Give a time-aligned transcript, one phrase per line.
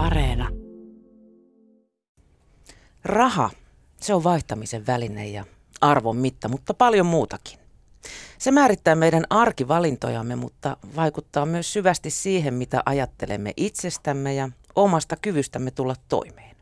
[0.00, 0.48] Areena.
[3.04, 3.50] Raha,
[4.00, 5.44] se on vaihtamisen väline ja
[5.80, 7.58] arvon mitta, mutta paljon muutakin.
[8.38, 15.70] Se määrittää meidän arkivalintojamme, mutta vaikuttaa myös syvästi siihen, mitä ajattelemme itsestämme ja omasta kyvystämme
[15.70, 16.56] tulla toimeen.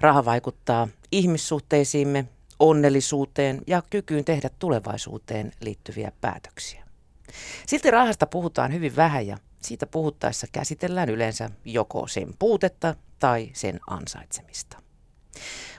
[0.00, 2.24] Raha vaikuttaa ihmissuhteisiimme,
[2.58, 6.84] onnellisuuteen ja kykyyn tehdä tulevaisuuteen liittyviä päätöksiä.
[7.66, 13.80] Silti rahasta puhutaan hyvin vähän ja siitä puhuttaessa käsitellään yleensä joko sen puutetta tai sen
[13.90, 14.76] ansaitsemista.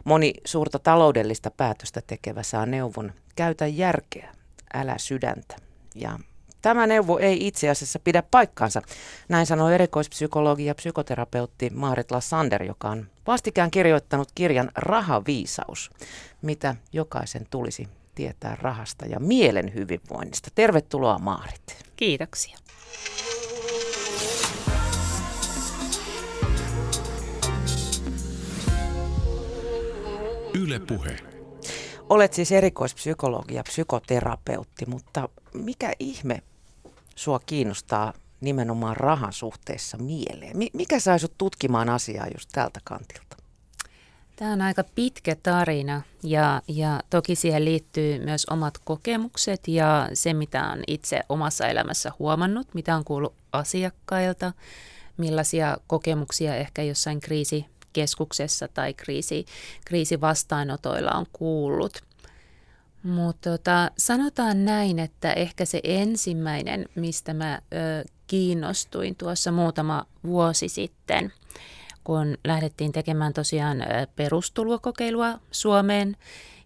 [0.03, 4.33] Moni suurta taloudellista päätöstä tekevä saa neuvon, käytä järkeä,
[4.73, 5.55] älä sydäntä.
[5.95, 6.19] Ja
[6.61, 8.81] tämä neuvo ei itse asiassa pidä paikkaansa.
[9.29, 15.89] Näin sanoi erikoispsykologi ja psykoterapeutti Maaret Lassander, joka on vastikään kirjoittanut kirjan Rahaviisaus,
[16.41, 20.49] mitä jokaisen tulisi tietää rahasta ja mielen hyvinvoinnista.
[20.55, 21.85] Tervetuloa Maarit.
[21.95, 22.57] Kiitoksia.
[30.70, 31.20] Yle Puhe.
[32.09, 36.44] Olet siis erikoispsykologi ja psykoterapeutti, mutta mikä ihme
[37.16, 40.58] sua kiinnostaa nimenomaan rahan suhteessa mieleen?
[40.73, 43.38] Mikä sai sut tutkimaan asiaa just tältä kantilta?
[44.36, 50.34] Tämä on aika pitkä tarina ja, ja toki siihen liittyy myös omat kokemukset ja se,
[50.34, 54.53] mitä on itse omassa elämässä huomannut, mitä on kuullut asiakkailta,
[55.17, 59.45] millaisia kokemuksia ehkä jossain kriisi keskuksessa tai kriisi,
[59.85, 62.03] kriisivastaanotoilla on kuullut.
[63.03, 70.69] Mutta tota, sanotaan näin, että ehkä se ensimmäinen, mistä mä ö, kiinnostuin tuossa muutama vuosi
[70.69, 71.33] sitten,
[72.03, 73.77] kun lähdettiin tekemään tosiaan
[74.15, 76.17] perustulokokeilua Suomeen,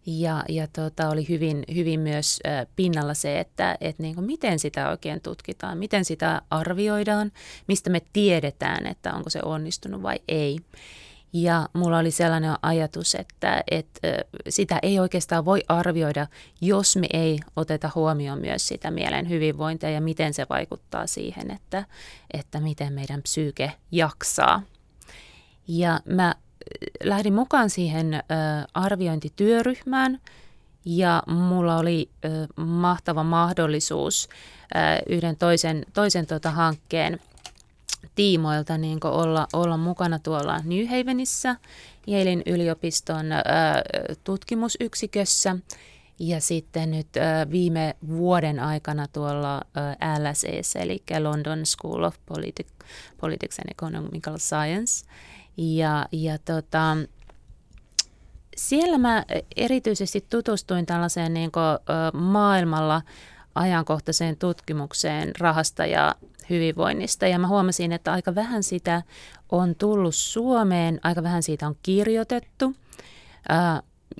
[0.05, 4.59] ja, ja tota, oli hyvin, hyvin myös äh, pinnalla se, että et niin kuin miten
[4.59, 7.31] sitä oikein tutkitaan, miten sitä arvioidaan,
[7.67, 10.59] mistä me tiedetään, että onko se onnistunut vai ei.
[11.33, 14.07] Ja mulla oli sellainen ajatus, että, että
[14.49, 16.27] sitä ei oikeastaan voi arvioida,
[16.61, 21.85] jos me ei oteta huomioon myös sitä mielen hyvinvointia ja miten se vaikuttaa siihen, että,
[22.33, 24.61] että miten meidän psyyke jaksaa.
[25.67, 26.35] Ja mä
[27.03, 28.23] lähdin mukaan siihen
[28.73, 30.19] arviointityöryhmään
[30.85, 32.09] ja mulla oli
[32.55, 34.29] mahtava mahdollisuus
[35.09, 37.19] yhden toisen, toisen tota hankkeen–
[38.15, 41.55] tiimoilta niin olla, olla mukana tuolla New Havenissä,
[42.07, 43.41] Yalein yliopiston ä,
[44.23, 45.55] tutkimusyksikössä
[46.19, 52.85] ja sitten nyt ä, viime vuoden aikana tuolla ä, LSE, eli London School of Politi-
[53.21, 55.05] Politics and Economical Science.
[55.57, 56.97] Ja, ja tota,
[58.57, 59.25] siellä mä
[59.55, 61.63] erityisesti tutustuin tällaiseen niin kuin,
[62.13, 63.01] maailmalla
[63.55, 66.15] ajankohtaiseen tutkimukseen rahasta ja
[66.49, 67.27] hyvinvoinnista.
[67.27, 69.01] Ja mä huomasin, että aika vähän sitä
[69.51, 72.75] on tullut Suomeen, aika vähän siitä on kirjoitettu.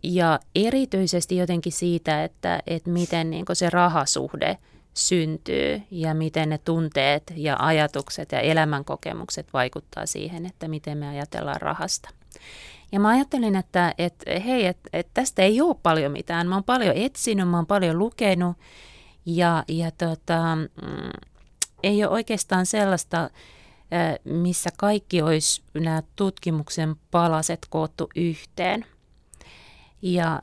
[0.04, 4.58] Ja erityisesti jotenkin siitä, että, että miten niin se rahasuhde
[4.94, 11.62] syntyy ja miten ne tunteet ja ajatukset ja elämänkokemukset vaikuttaa siihen, että miten me ajatellaan
[11.62, 12.10] rahasta.
[12.92, 16.48] Ja mä ajattelin, että, että hei, että, että tästä ei ole paljon mitään.
[16.48, 18.58] Mä oon paljon etsinyt, mä oon paljon lukenut
[19.26, 21.32] ja, ja tota, mm,
[21.84, 23.30] ei ole oikeastaan sellaista,
[24.24, 28.86] missä kaikki olisi nämä tutkimuksen palaset koottu yhteen.
[30.02, 30.42] Ja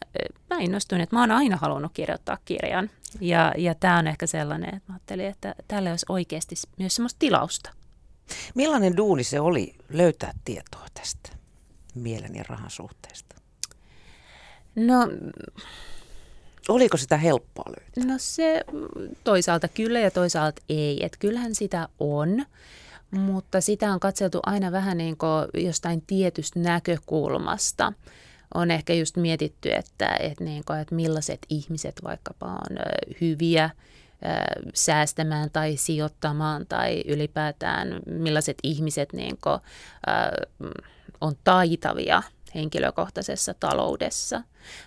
[0.50, 2.90] mä innostuin, että mä oon aina halunnut kirjoittaa kirjan.
[3.20, 7.18] Ja, ja tämä on ehkä sellainen, että mä ajattelin, että tälle olisi oikeasti myös semmoista
[7.18, 7.70] tilausta.
[8.54, 11.30] Millainen duuni se oli löytää tietoa tästä
[11.94, 13.36] mielen ja rahan suhteesta?
[14.76, 15.08] No
[16.68, 18.12] Oliko sitä helppoa löytää?
[18.12, 18.64] No se
[19.24, 21.06] toisaalta kyllä ja toisaalta ei.
[21.06, 22.46] Että kyllähän sitä on,
[23.10, 27.92] mutta sitä on katseltu aina vähän niin kuin jostain tietystä näkökulmasta.
[28.54, 32.76] On ehkä just mietitty, että, että, niin kuin, että millaiset ihmiset vaikkapa on
[33.20, 33.70] hyviä
[34.74, 39.60] säästämään tai sijoittamaan tai ylipäätään millaiset ihmiset niin kuin,
[41.20, 42.22] on taitavia–
[42.54, 44.42] henkilökohtaisessa taloudessa.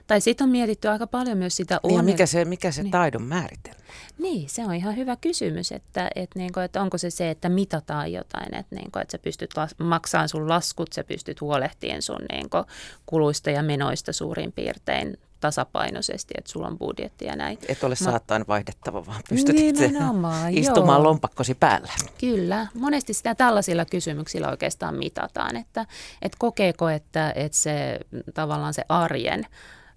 [0.08, 1.80] Tai sitten on mietitty aika paljon myös sitä...
[1.84, 2.92] Niin ja mikä se, mikä se niin.
[2.92, 3.80] taidon määritelmä?
[4.18, 7.50] Niin, se on ihan hyvä kysymys, että, että, niin kuin, että onko se se, että
[7.50, 12.02] mitataan jotain, että, niin kuin, että sä pystyt las- maksamaan sun laskut, sä pystyt huolehtien
[12.02, 12.64] sun niin kuin,
[13.06, 17.58] kuluista ja menoista suurin piirtein tasapainoisesti, että sulla on budjetti ja näin.
[17.68, 21.04] Et ole saattain vaihdettava, vaan pystyt Nimenomaan, istumaan joo.
[21.04, 21.94] lompakkosi päällä.
[22.20, 22.68] Kyllä.
[22.74, 25.86] Monesti sitä tällaisilla kysymyksillä oikeastaan mitataan, että,
[26.22, 28.00] että kokeeko, että, että se
[28.34, 29.46] tavallaan se arjen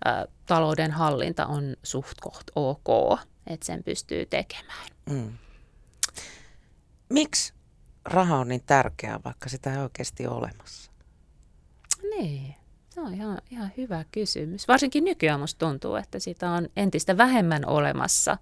[0.06, 4.88] ä, talouden hallinta on suht koht ok, että sen pystyy tekemään.
[5.10, 5.32] Mm.
[7.08, 7.52] Miksi
[8.04, 10.90] raha on niin tärkeää, vaikka sitä ei oikeasti ole olemassa?
[12.18, 12.54] Niin,
[12.96, 14.68] se on ihan, ihan hyvä kysymys.
[14.68, 18.38] Varsinkin nykyään musta tuntuu, että sitä on entistä vähemmän olemassa.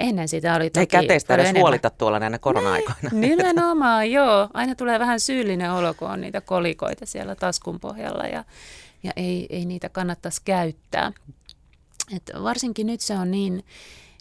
[0.00, 3.10] Ennen sitä oli toki Ei käteistä edes paljon huolita tuolla näinä korona-aikoina.
[3.12, 4.48] Nimenomaan, joo.
[4.54, 8.44] Aina tulee vähän syyllinen olo, kun on niitä kolikoita siellä taskun pohjalla ja,
[9.02, 11.12] ja ei, ei niitä kannattaisi käyttää.
[12.16, 13.64] Et varsinkin nyt se on niin,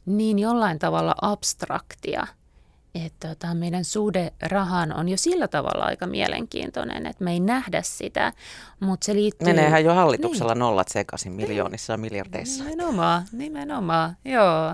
[0.05, 2.27] niin jollain tavalla abstraktia,
[2.95, 7.81] että tota, meidän suhde rahaan on jo sillä tavalla aika mielenkiintoinen, että me ei nähdä
[7.81, 8.33] sitä,
[8.79, 9.47] mutta se liittyy...
[9.47, 10.59] Meneehän jo hallituksella niin.
[10.59, 12.63] nollat sekaisin miljoonissa ja miljardeissa.
[12.63, 14.71] Nimenomaan, nimenomaan, joo.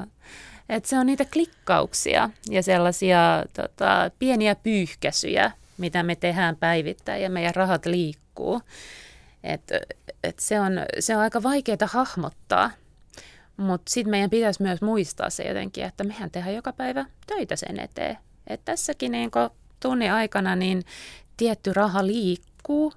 [0.70, 3.20] Et se on niitä klikkauksia ja sellaisia
[3.54, 8.62] tota, pieniä pyyhkäisyjä, mitä me tehdään päivittäin ja meidän rahat liikkuu.
[9.44, 9.72] Et,
[10.24, 12.72] et se, on, se on aika vaikeaa hahmottaa,
[13.62, 17.80] mutta sitten meidän pitäisi myös muistaa se jotenkin, että mehän tehdään joka päivä töitä sen
[17.80, 18.18] eteen.
[18.48, 19.32] Et tässäkin niin
[19.80, 20.84] tunnin aikana niin
[21.38, 22.94] tietty raha liikkuu,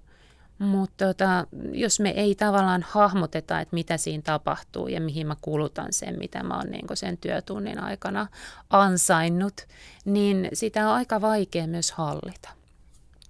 [0.58, 5.92] mutta tota, jos me ei tavallaan hahmoteta, että mitä siinä tapahtuu ja mihin mä kulutan
[5.92, 8.26] sen, mitä mä oon niin sen työtunnin aikana
[8.70, 9.66] ansainnut,
[10.04, 12.48] niin sitä on aika vaikea myös hallita.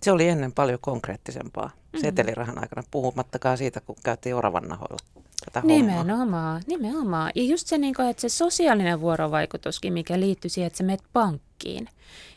[0.03, 2.01] Se oli ennen paljon konkreettisempaa mm-hmm.
[2.01, 6.61] setelirahan aikana, puhumattakaan siitä, kun käytiin oravan nahoilla tätä Nimenomaan, hommaa.
[6.67, 7.33] nimenomaan.
[7.35, 11.03] Ja just se, niin kuin, että se sosiaalinen vuorovaikutuskin, mikä liittyy siihen, että sä menet
[11.13, 11.89] pankkiin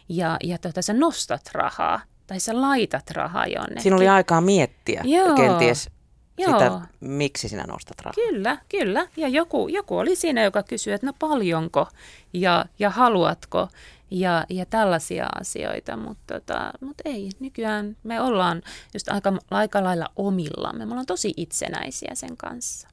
[0.09, 3.81] ja, ja tota, sä nostat rahaa tai sä laitat rahaa jonnekin.
[3.81, 5.35] Siinä oli aikaa miettiä Joo.
[5.35, 5.89] kenties
[6.37, 6.59] Joo.
[6.59, 8.13] sitä, miksi sinä nostat rahaa.
[8.13, 9.07] Kyllä, kyllä.
[9.17, 11.87] Ja joku, joku oli siinä, joka kysyi, että no paljonko
[12.33, 13.67] ja, ja haluatko
[14.11, 17.29] ja, ja tällaisia asioita, mutta tota, mut ei.
[17.39, 18.61] Nykyään me ollaan
[18.93, 20.85] just aika, aika lailla omillamme.
[20.85, 22.87] Me ollaan tosi itsenäisiä sen kanssa.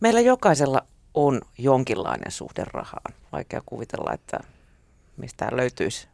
[0.00, 0.82] Meillä jokaisella
[1.14, 3.14] on jonkinlainen suhde rahaan.
[3.32, 4.40] Vaikea kuvitella, että
[5.16, 6.08] mistä löytyisi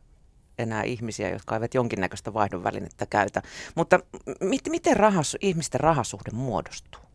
[0.58, 3.42] enää ihmisiä, jotka eivät jonkinnäköistä vaihdon välinettä käytä.
[3.74, 4.00] Mutta
[4.40, 7.05] mit, miten rahas, ihmisten rahasuhde muodostuu?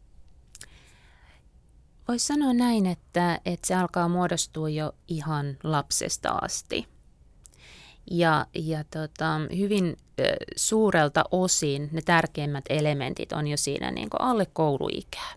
[2.11, 6.87] Voisi sanoa näin, että, että se alkaa muodostua jo ihan lapsesta asti.
[8.11, 10.23] Ja, ja tota, hyvin ö,
[10.55, 15.31] suurelta osin ne tärkeimmät elementit on jo siinä niin alle kouluikää.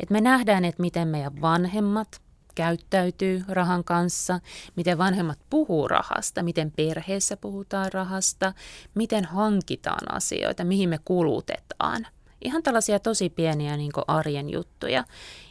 [0.00, 2.20] Et me nähdään, että miten meidän vanhemmat
[2.54, 4.40] käyttäytyy rahan kanssa,
[4.76, 8.52] miten vanhemmat puhuu rahasta, miten perheessä puhutaan rahasta,
[8.94, 12.06] miten hankitaan asioita, mihin me kulutetaan.
[12.44, 15.04] Ihan tällaisia tosi pieniä niin arjen juttuja.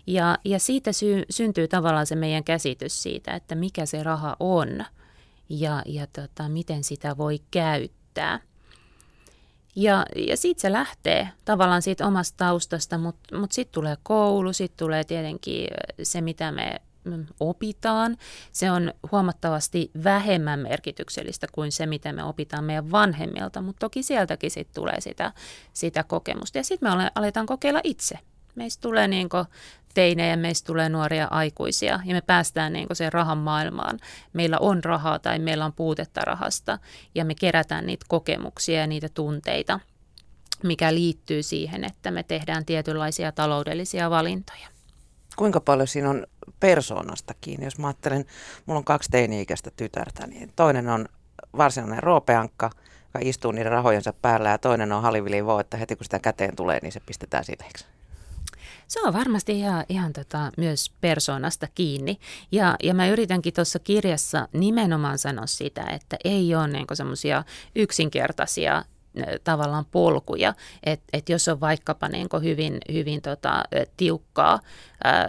[0.08, 4.86] Ja, ja siitä sy- syntyy tavallaan se meidän käsitys siitä, että mikä se raha on
[5.50, 8.40] ja, ja tota, miten sitä voi käyttää.
[9.76, 14.78] Ja, ja siitä se lähtee tavallaan siitä omasta taustasta, mutta mut sitten tulee koulu, sitten
[14.78, 15.68] tulee tietenkin
[16.04, 16.82] se, mitä me
[17.40, 18.18] opitaan.
[18.52, 24.52] Se on huomattavasti vähemmän merkityksellistä kuin se, mitä me opitaan meidän vanhemmilta, mutta toki sieltäkin
[24.52, 25.34] sit tulee sitä,
[25.74, 26.58] sitä kokemusta.
[26.58, 28.20] Ja sitten me aletaan kokeilla itse.
[28.56, 29.30] Meistä tulee niin
[29.94, 34.00] teinejä, meistä tulee nuoria aikuisia ja me päästään niin sen rahan maailmaan.
[34.34, 36.80] Meillä on rahaa tai meillä on puutetta rahasta
[37.16, 39.80] ja me kerätään niitä kokemuksia ja niitä tunteita,
[40.64, 44.75] mikä liittyy siihen, että me tehdään tietynlaisia taloudellisia valintoja.
[45.36, 46.28] Kuinka paljon siinä on
[46.60, 47.66] persoonasta kiinni?
[47.66, 48.26] Jos mä ajattelen,
[48.66, 51.06] mulla on kaksi teini-ikäistä tytärtä, niin toinen on
[51.58, 52.70] varsinainen roopeankka,
[53.06, 56.80] joka istuu niiden rahojensa päällä ja toinen on halivili että heti kun sitä käteen tulee,
[56.82, 57.86] niin se pistetään siveeksi.
[58.88, 62.20] Se on varmasti ihan, ihan tota, myös persoonasta kiinni.
[62.52, 67.44] Ja, ja mä yritänkin tuossa kirjassa nimenomaan sanoa sitä, että ei ole niin semmoisia
[67.76, 68.84] yksinkertaisia
[69.44, 70.54] tavallaan polkuja,
[70.84, 73.64] että et jos on vaikkapa niin hyvin, hyvin tota,
[73.98, 74.60] tiukkaa
[75.04, 75.28] ää,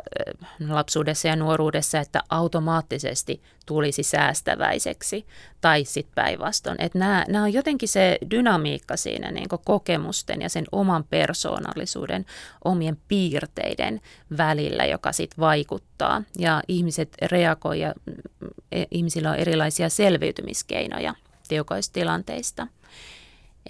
[0.69, 5.27] lapsuudessa ja nuoruudessa, että automaattisesti tulisi säästäväiseksi
[5.61, 6.77] tai sitten päinvastoin.
[6.83, 12.27] Että nämä on jotenkin se dynamiikka siinä niin kokemusten ja sen oman persoonallisuuden,
[12.65, 14.01] omien piirteiden
[14.37, 16.23] välillä, joka sitten vaikuttaa.
[16.39, 17.95] Ja ihmiset reagoivat ja
[18.73, 21.15] e, ihmisillä on erilaisia selviytymiskeinoja
[21.49, 22.67] tiukoista tilanteista.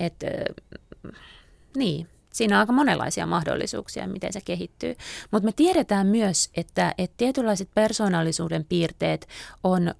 [0.01, 0.15] Et,
[1.77, 4.97] niin, siinä on aika monenlaisia mahdollisuuksia, miten se kehittyy.
[5.31, 9.29] Mutta me tiedetään myös, että, että tietynlaiset persoonallisuuden piirteet
[9.65, 9.93] on ö,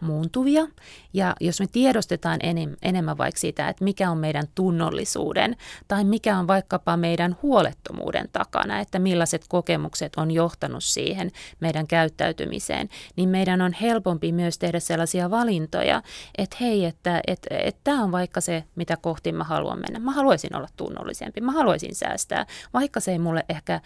[0.00, 0.66] muuntuvia.
[1.12, 5.56] Ja jos me tiedostetaan enem, enemmän vaikka sitä, että mikä on meidän tunnollisuuden
[5.88, 12.88] tai mikä on vaikkapa meidän huolettomuuden takana, että millaiset kokemukset on johtanut siihen meidän käyttäytymiseen,
[13.16, 16.02] niin meidän on helpompi myös tehdä sellaisia valintoja,
[16.38, 19.98] että hei, että että tämä on vaikka se, mitä kohti mä haluan mennä.
[19.98, 23.80] Mä haluaisin olla tunnollisempi, mä haluaisin säästää, vaikka se ei mulle ehkä äh,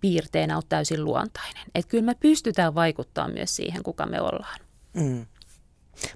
[0.00, 1.62] piirteenä ole täysin luontainen.
[1.74, 4.63] Että kyllä me pystytään vaikuttamaan myös siihen, kuka me ollaan.
[4.94, 5.26] Mm.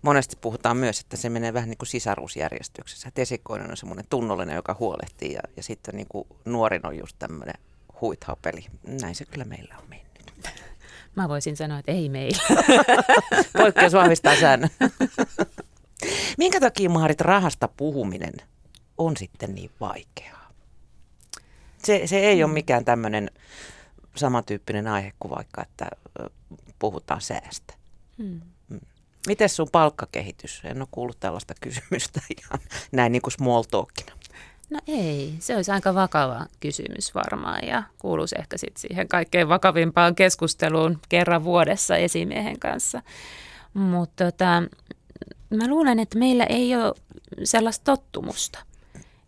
[0.03, 3.09] Monesti puhutaan myös, että se menee vähän niin kuin sisaruusjärjestyksessä.
[3.09, 7.17] Että esikoinen on semmoinen tunnollinen, joka huolehtii ja, ja sitten niin kuin nuorin on just
[7.19, 7.55] tämmöinen
[8.01, 8.67] huithapeli.
[9.03, 10.33] Näin se kyllä meillä on mennyt.
[11.17, 12.43] Mä voisin sanoa, että ei meillä.
[13.59, 14.71] Poikkeus vahvistaa säännön.
[16.39, 18.35] Minkä takia Maarit rahasta puhuminen
[18.99, 20.51] on sitten niin vaikeaa?
[21.85, 23.31] Se, se ei ole mikään tämmöinen
[24.15, 25.87] samantyyppinen aihe kuin vaikka, että
[26.79, 27.75] puhutaan säästä.
[28.19, 28.41] Hmm.
[29.29, 30.63] Miten sun palkkakehitys?
[30.65, 32.61] En ole kuullut tällaista kysymystä ihan
[32.93, 34.13] näin niin kuin small talkina.
[34.71, 40.15] No ei, se olisi aika vakava kysymys varmaan ja kuuluisi ehkä sitten siihen kaikkein vakavimpaan
[40.15, 43.03] keskusteluun kerran vuodessa esimiehen kanssa.
[43.75, 44.63] Mutta tota,
[45.51, 46.95] mä luulen, että meillä ei ole
[47.45, 48.59] sellaista tottumusta.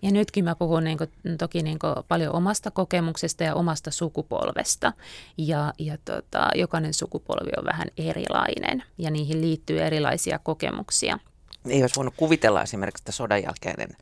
[0.03, 4.93] Ja nytkin mä puhun niin kuin, toki niin kuin paljon omasta kokemuksesta ja omasta sukupolvesta.
[5.39, 11.19] Ja, ja tota, jokainen sukupolvi on vähän erilainen ja niihin liittyy erilaisia kokemuksia.
[11.69, 13.97] Ei olisi voinut kuvitella esimerkiksi, että sodan jälkeinen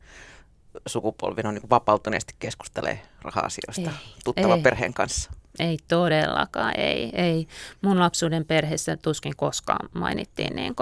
[0.87, 4.61] sukupolvi on niin vapautuneesti keskustelee raha-asioista ei, tuttava ei.
[4.61, 5.31] perheen kanssa.
[5.59, 7.47] Ei todellakaan, ei, ei.
[7.81, 10.75] Mun lapsuuden perheessä tuskin koskaan mainittiin niin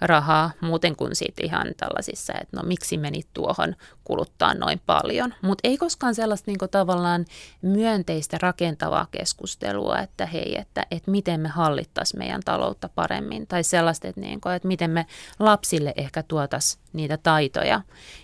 [0.00, 5.34] rahaa muuten kuin siitä ihan tällaisissa, että no miksi menit tuohon kuluttaa noin paljon.
[5.42, 7.24] Mutta ei koskaan sellaista niin tavallaan
[7.62, 13.46] myönteistä rakentavaa keskustelua, että hei, että, että miten me hallittaisiin meidän taloutta paremmin.
[13.46, 15.06] Tai sellaista, että, niin kuin, että miten me
[15.38, 17.80] lapsille ehkä tuotaisiin niitä taitoja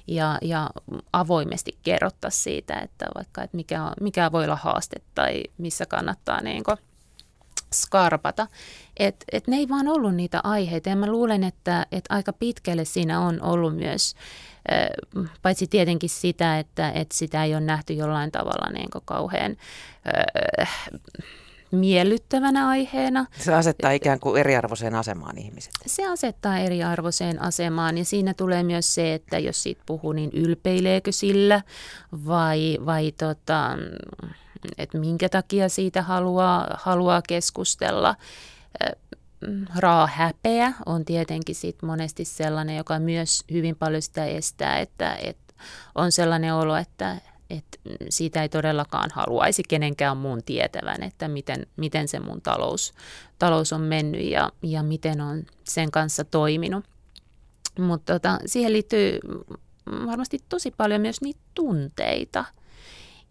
[0.06, 0.70] ja, ja
[1.12, 6.42] avoimesti kerrottaisiin siitä, että vaikka että mikä, on, mikä voi olla haaste tai missä kannattaa
[6.42, 6.64] niin
[7.72, 8.46] skarpata.
[8.96, 12.84] Et, et ne ei vaan ollut niitä aiheita ja mä luulen, että et aika pitkälle
[12.84, 14.14] siinä on ollut myös,
[14.72, 19.56] äh, paitsi tietenkin sitä, että et sitä ei ole nähty jollain tavalla niin kauhean
[20.60, 20.68] äh,
[21.70, 23.26] miellyttävänä aiheena.
[23.38, 25.72] Se asettaa ikään kuin eriarvoiseen asemaan ihmiset.
[25.86, 31.12] Se asettaa eriarvoiseen asemaan ja siinä tulee myös se, että jos siitä puhuu, niin ylpeileekö
[31.12, 31.62] sillä
[32.26, 33.78] vai, vai tota,
[34.78, 38.14] että minkä takia siitä haluaa, haluaa keskustella.
[39.76, 45.54] Raa häpeä on tietenkin sit monesti sellainen, joka myös hyvin paljon sitä estää, että, että
[45.94, 47.16] on sellainen olo, että,
[47.50, 47.78] että
[48.08, 52.94] siitä ei todellakaan haluaisi kenenkään muun tietävän, että miten, miten se mun talous,
[53.38, 56.84] talous on mennyt ja, ja miten on sen kanssa toiminut.
[57.78, 59.18] Mutta tota, siihen liittyy
[60.06, 62.44] varmasti tosi paljon myös niitä tunteita–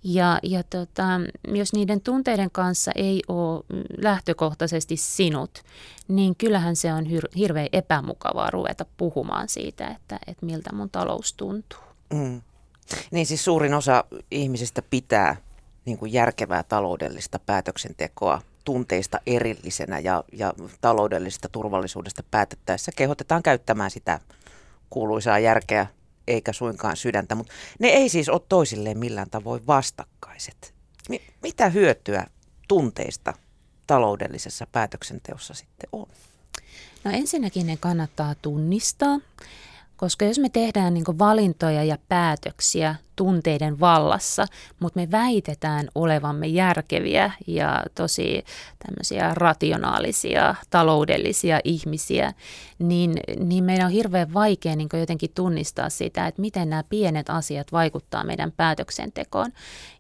[0.06, 1.04] ja, ja tota,
[1.48, 3.64] jos niiden tunteiden kanssa ei ole
[3.98, 5.64] lähtökohtaisesti sinut,
[6.08, 11.34] niin kyllähän se on hir- hirveän epämukavaa ruveta puhumaan siitä, että, että miltä mun talous
[11.34, 11.80] tuntuu.
[12.14, 12.42] Mm.
[13.12, 15.36] Niin siis suurin osa ihmisistä pitää
[15.86, 24.20] niin kuin järkevää taloudellista päätöksentekoa tunteista erillisenä ja, ja taloudellisesta turvallisuudesta päätettäessä kehotetaan käyttämään sitä
[24.90, 25.88] kuuluisaa järkeä
[26.28, 30.74] eikä suinkaan sydäntä, mutta ne ei siis ole toisilleen millään tavoin vastakkaiset.
[31.42, 32.28] Mitä hyötyä
[32.68, 33.34] tunteista
[33.88, 36.08] taloudellisessa päätöksenteossa sitten on?
[37.04, 39.20] No ensinnäkin ne kannattaa tunnistaa,
[39.98, 44.46] koska jos me tehdään niin valintoja ja päätöksiä tunteiden vallassa,
[44.80, 48.44] mutta me väitetään olevamme järkeviä ja tosi
[48.86, 52.34] tämmöisiä rationaalisia, taloudellisia ihmisiä,
[52.80, 57.72] niin, niin meidän on hirveän vaikea niin jotenkin tunnistaa sitä, että miten nämä pienet asiat
[57.72, 59.52] vaikuttaa meidän päätöksentekoon.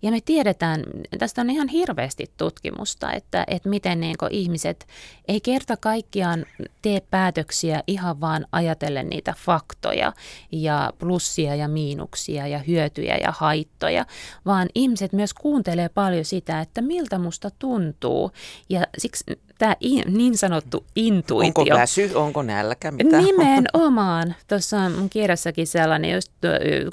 [0.01, 0.83] Ja me tiedetään,
[1.19, 4.87] tästä on ihan hirveästi tutkimusta, että, että miten niin ihmiset
[5.27, 6.45] ei kerta kaikkiaan
[6.81, 10.13] tee päätöksiä ihan vaan ajatellen niitä faktoja
[10.51, 14.05] ja plussia ja miinuksia ja hyötyjä hyötyjä ja haittoja,
[14.45, 18.31] vaan ihmiset myös kuuntelee paljon sitä, että miltä musta tuntuu.
[18.69, 19.23] Ja siksi
[19.57, 19.75] tämä
[20.07, 21.63] niin sanottu intuitio.
[21.63, 23.21] Onko väsy, onko nälkä, mitä?
[23.21, 24.35] Nimenomaan.
[24.47, 26.31] Tuossa on mun kirjassakin sellainen just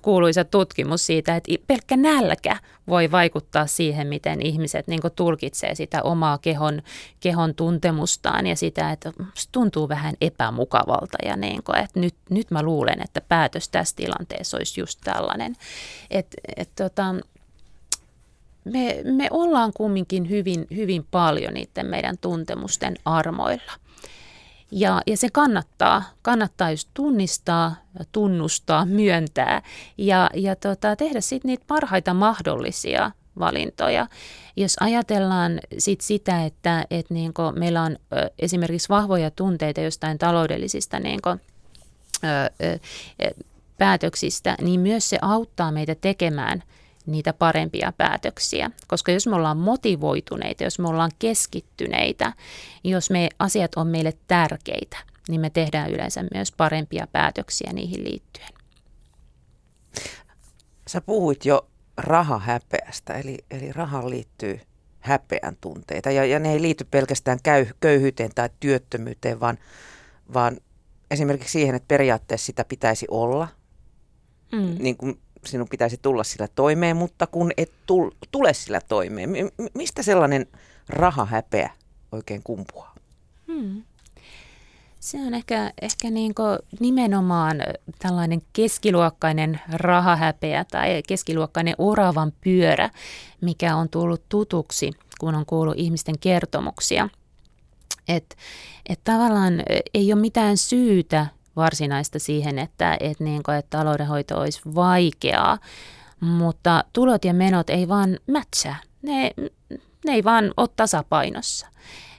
[0.03, 2.57] kuuluisa tutkimus siitä, että pelkkä nälkä
[2.89, 6.83] voi vaikuttaa siihen, miten ihmiset niin tulkitsee sitä omaa kehon,
[7.21, 9.13] kehon tuntemustaan ja sitä, että
[9.53, 14.57] tuntuu vähän epämukavalta ja niin kuin, että nyt, nyt mä luulen, että päätös tässä tilanteessa
[14.57, 15.57] olisi just tällainen.
[16.11, 16.27] Et,
[16.57, 17.15] et, tota,
[18.65, 23.73] me, me ollaan kumminkin hyvin, hyvin paljon niiden meidän tuntemusten armoilla.
[24.71, 27.75] Ja, ja se kannattaa, kannattaa just tunnistaa,
[28.13, 29.63] tunnustaa, myöntää
[29.99, 34.07] ja, ja tota, tehdä sitten niitä parhaita mahdollisia valintoja.
[34.57, 41.01] Jos ajatellaan sit sitä, että et niinku meillä on ö, esimerkiksi vahvoja tunteita jostain taloudellisista
[41.01, 41.39] niinku, ö,
[42.65, 42.79] ö,
[43.79, 46.63] päätöksistä, niin myös se auttaa meitä tekemään–
[47.07, 48.71] niitä parempia päätöksiä.
[48.89, 52.33] Koska jos me ollaan motivoituneita, jos me ollaan keskittyneitä,
[52.85, 54.97] jos me asiat on meille tärkeitä,
[55.29, 58.49] niin me tehdään yleensä myös parempia päätöksiä niihin liittyen.
[60.87, 64.61] Sä puhuit jo rahahäpeästä, eli, eli rahaan liittyy
[65.01, 66.11] häpeän tunteita.
[66.11, 69.59] Ja, ja ne ei liity pelkästään käy, köyhyyteen tai työttömyyteen, vaan,
[70.35, 70.57] vaan
[71.11, 73.49] esimerkiksi siihen, että periaatteessa sitä pitäisi olla.
[74.53, 74.77] Mm.
[74.79, 79.31] Niin kuin sinun pitäisi tulla sillä toimeen, mutta kun et tul, tule sillä toimeen.
[79.75, 80.47] Mistä sellainen
[80.89, 81.71] rahahäpeä
[82.13, 82.95] oikein kumpuaa?
[83.47, 83.83] Hmm.
[85.01, 86.35] Se on ehkä, ehkä niin
[86.81, 87.57] nimenomaan
[87.99, 92.91] tällainen keskiluokkainen rahahäpeä tai keskiluokkainen oravan pyörä,
[93.41, 97.09] mikä on tullut tutuksi, kun on kuullut ihmisten kertomuksia.
[98.09, 98.37] Että
[98.89, 99.55] et tavallaan
[99.95, 105.59] ei ole mitään syytä varsinaista siihen, että, että, niin kuin, että taloudenhoito olisi vaikeaa,
[106.21, 108.77] mutta tulot ja menot ei vaan mätsää.
[109.03, 109.31] Ne,
[110.05, 111.67] ne ei vaan ole tasapainossa.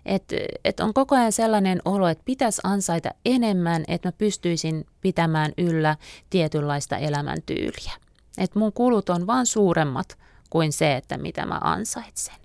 [0.05, 0.23] Et,
[0.65, 5.97] et on koko ajan sellainen olo, että pitäisi ansaita enemmän, että mä pystyisin pitämään yllä
[6.29, 7.91] tietynlaista elämäntyyliä.
[8.37, 10.17] Että mun kulut on vaan suuremmat
[10.49, 12.35] kuin se, että mitä mä ansaitsen.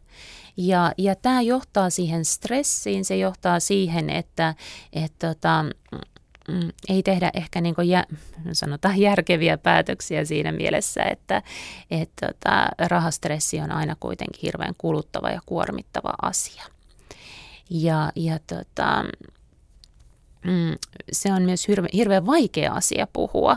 [0.57, 4.54] Ja, ja tämä johtaa siihen stressiin, se johtaa siihen, että
[4.92, 5.64] et tota,
[6.49, 8.05] mm, ei tehdä ehkä niin kuin jä,
[8.52, 11.43] sanotaan järkeviä päätöksiä siinä mielessä, että
[11.90, 16.64] et tota, rahastressi on aina kuitenkin hirveän kuluttava ja kuormittava asia.
[17.71, 19.05] Ja, ja tota,
[20.45, 20.76] mm,
[21.12, 23.57] se on myös hirve, hirveän vaikea asia puhua.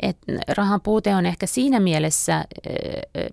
[0.00, 0.16] Et
[0.48, 2.44] rahan puute on ehkä siinä mielessä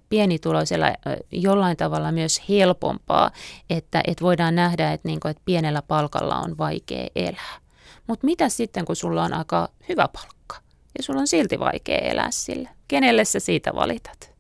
[0.09, 0.87] pienituloisella
[1.31, 3.31] jollain tavalla myös helpompaa,
[3.69, 7.68] että et voidaan nähdä, että niinku, et pienellä palkalla on vaikea elää.
[8.09, 10.55] Mutta mitä sitten, kun sulla on aika hyvä palkka
[10.97, 12.69] ja sulla on silti vaikea elää sillä?
[12.87, 14.33] Kenelle sä siitä valitat?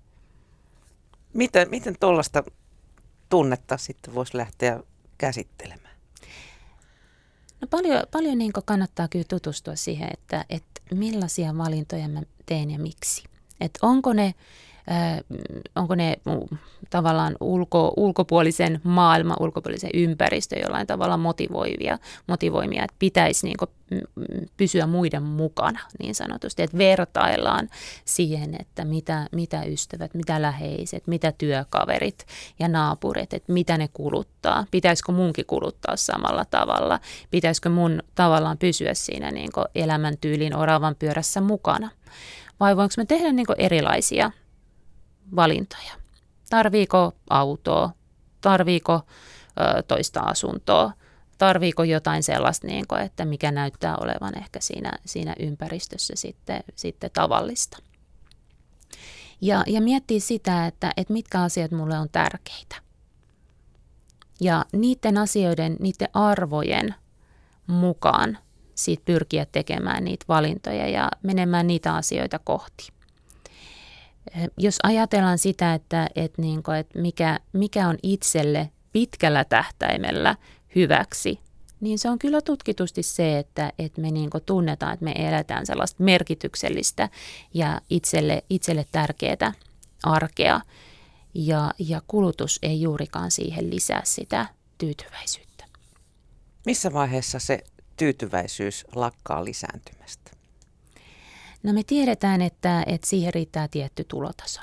[1.33, 2.43] Miten, miten tuollaista
[3.29, 4.79] tunnetta sitten voisi lähteä
[5.17, 5.95] käsittelemään?
[7.61, 12.79] No paljon, paljon niin kannattaa kyllä tutustua siihen, että, että millaisia valintoja mä teen ja
[12.79, 13.23] miksi.
[13.61, 14.35] Että onko ne
[15.75, 16.17] onko ne
[16.89, 23.57] tavallaan ulko, ulkopuolisen maailman, ulkopuolisen ympäristö jollain tavalla motivoivia, motivoimia, että pitäisi niin
[24.57, 27.69] pysyä muiden mukana niin sanotusti, että vertaillaan
[28.05, 32.25] siihen, että mitä, mitä ystävät, mitä läheiset, mitä työkaverit
[32.59, 36.99] ja naapurit, että mitä ne kuluttaa, pitäisikö munkin kuluttaa samalla tavalla,
[37.31, 41.89] pitäisikö mun tavallaan pysyä siinä niin elämäntyylin oravan pyörässä mukana?
[42.59, 44.31] Vai voinko me tehdä niin erilaisia
[45.35, 45.93] valintoja.
[46.49, 47.91] Tarviiko autoa,
[48.41, 48.93] tarviiko
[49.59, 50.91] ö, toista asuntoa,
[51.37, 57.09] tarviiko jotain sellaista, niin kuin, että mikä näyttää olevan ehkä siinä, siinä ympäristössä sitten, sitten
[57.13, 57.77] tavallista.
[59.41, 62.75] Ja, ja miettii sitä, että, että mitkä asiat mulle on tärkeitä.
[64.41, 66.95] Ja niiden asioiden, niiden arvojen
[67.67, 68.37] mukaan
[68.75, 72.98] siitä pyrkiä tekemään niitä valintoja ja menemään niitä asioita kohti.
[74.57, 80.35] Jos ajatellaan sitä, että, että, niin kuin, että mikä, mikä on itselle pitkällä tähtäimellä
[80.75, 81.39] hyväksi,
[81.79, 86.03] niin se on kyllä tutkitusti se, että, että me niin tunnetaan, että me eletään sellaista
[86.03, 87.09] merkityksellistä
[87.53, 89.53] ja itselle, itselle tärkeää
[90.03, 90.61] arkea.
[91.33, 94.45] Ja, ja kulutus ei juurikaan siihen lisää sitä
[94.77, 95.65] tyytyväisyyttä.
[96.65, 97.63] Missä vaiheessa se
[97.97, 100.31] tyytyväisyys lakkaa lisääntymästä?
[101.63, 104.61] No me tiedetään, että, että siihen riittää tietty tulotaso.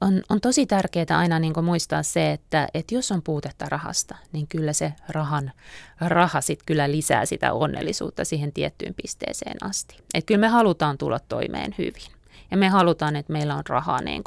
[0.00, 4.48] On, on tosi tärkeää aina niin muistaa se, että, että jos on puutetta rahasta, niin
[4.48, 5.52] kyllä se rahan,
[6.00, 9.96] raha sit kyllä lisää sitä onnellisuutta siihen tiettyyn pisteeseen asti.
[10.14, 12.17] Et kyllä me halutaan tulla toimeen hyvin.
[12.50, 14.22] Ja me halutaan, että meillä on rahaa niin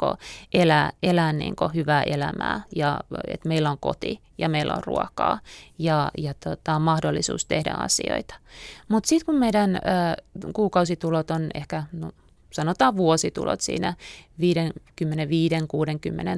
[0.54, 5.38] elää, elää niin hyvää elämää ja että meillä on koti ja meillä on ruokaa
[5.78, 8.34] ja, ja tota, mahdollisuus tehdä asioita.
[8.88, 9.78] Mutta sitten kun meidän ö,
[10.52, 12.12] kuukausitulot on ehkä, no,
[12.52, 13.94] sanotaan vuositulot siinä
[14.40, 14.44] 55-60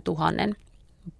[0.04, 0.56] tuhannen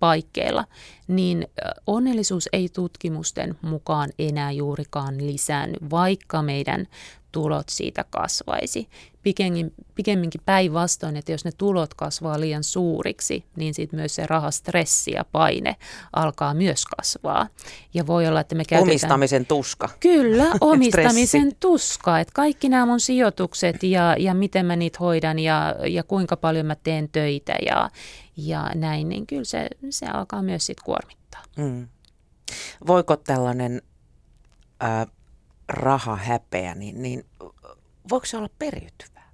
[0.00, 0.64] paikkeilla,
[1.08, 1.46] niin
[1.86, 6.86] onnellisuus ei tutkimusten mukaan enää juurikaan lisäänny, vaikka meidän
[7.32, 8.88] tulot siitä kasvaisi.
[9.24, 15.10] Pikemmin, pikemminkin päinvastoin, että jos ne tulot kasvaa liian suuriksi, niin sitten myös se rahastressi
[15.10, 15.76] ja paine
[16.12, 17.48] alkaa myös kasvaa.
[17.94, 18.90] Ja voi olla, että me käytetään...
[18.90, 19.88] Omistamisen tuska.
[20.00, 22.20] Kyllä, omistamisen tuska.
[22.20, 26.66] Että kaikki nämä mun sijoitukset ja, ja miten mä niitä hoidan ja, ja kuinka paljon
[26.66, 27.90] mä teen töitä ja,
[28.36, 31.42] ja näin, niin kyllä se, se alkaa myös sitten kuormittaa.
[31.56, 31.88] Mm.
[32.86, 33.82] Voiko tällainen...
[34.82, 35.06] Äh,
[35.68, 37.24] rahahäpeä, niin, niin
[38.10, 39.32] voiko se olla periytyvää?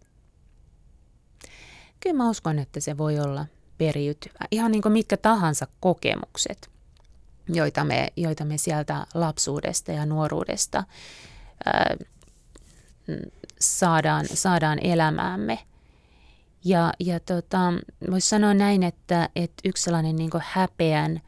[2.00, 3.46] Kyllä mä uskon, että se voi olla
[3.78, 4.46] periytyvää.
[4.50, 6.70] Ihan niin kuin mitkä tahansa kokemukset,
[7.48, 10.84] joita me, joita me sieltä lapsuudesta ja nuoruudesta
[11.64, 11.96] ää,
[13.60, 15.58] saadaan, saadaan elämäämme.
[16.64, 17.58] Ja, ja tota,
[18.10, 21.20] voisi sanoa näin, että, että yksi sellainen niin häpeän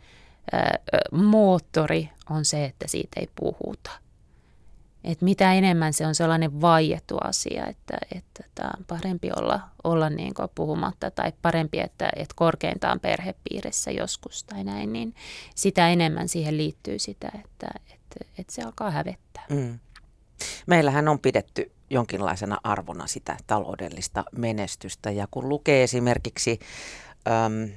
[0.52, 0.78] ää,
[1.12, 3.90] moottori on se, että siitä ei puhuta.
[5.04, 10.10] Et mitä enemmän se on sellainen vaiettu asia, että, että tämä on parempi olla, olla
[10.10, 15.14] niin puhumatta tai parempi, että, että korkeintaan perhepiirissä joskus tai näin, niin
[15.54, 19.44] sitä enemmän siihen liittyy sitä, että, että, että se alkaa hävettää.
[19.50, 19.78] Mm.
[20.66, 26.58] Meillähän on pidetty jonkinlaisena arvona sitä taloudellista menestystä ja kun lukee esimerkiksi
[27.28, 27.68] äm,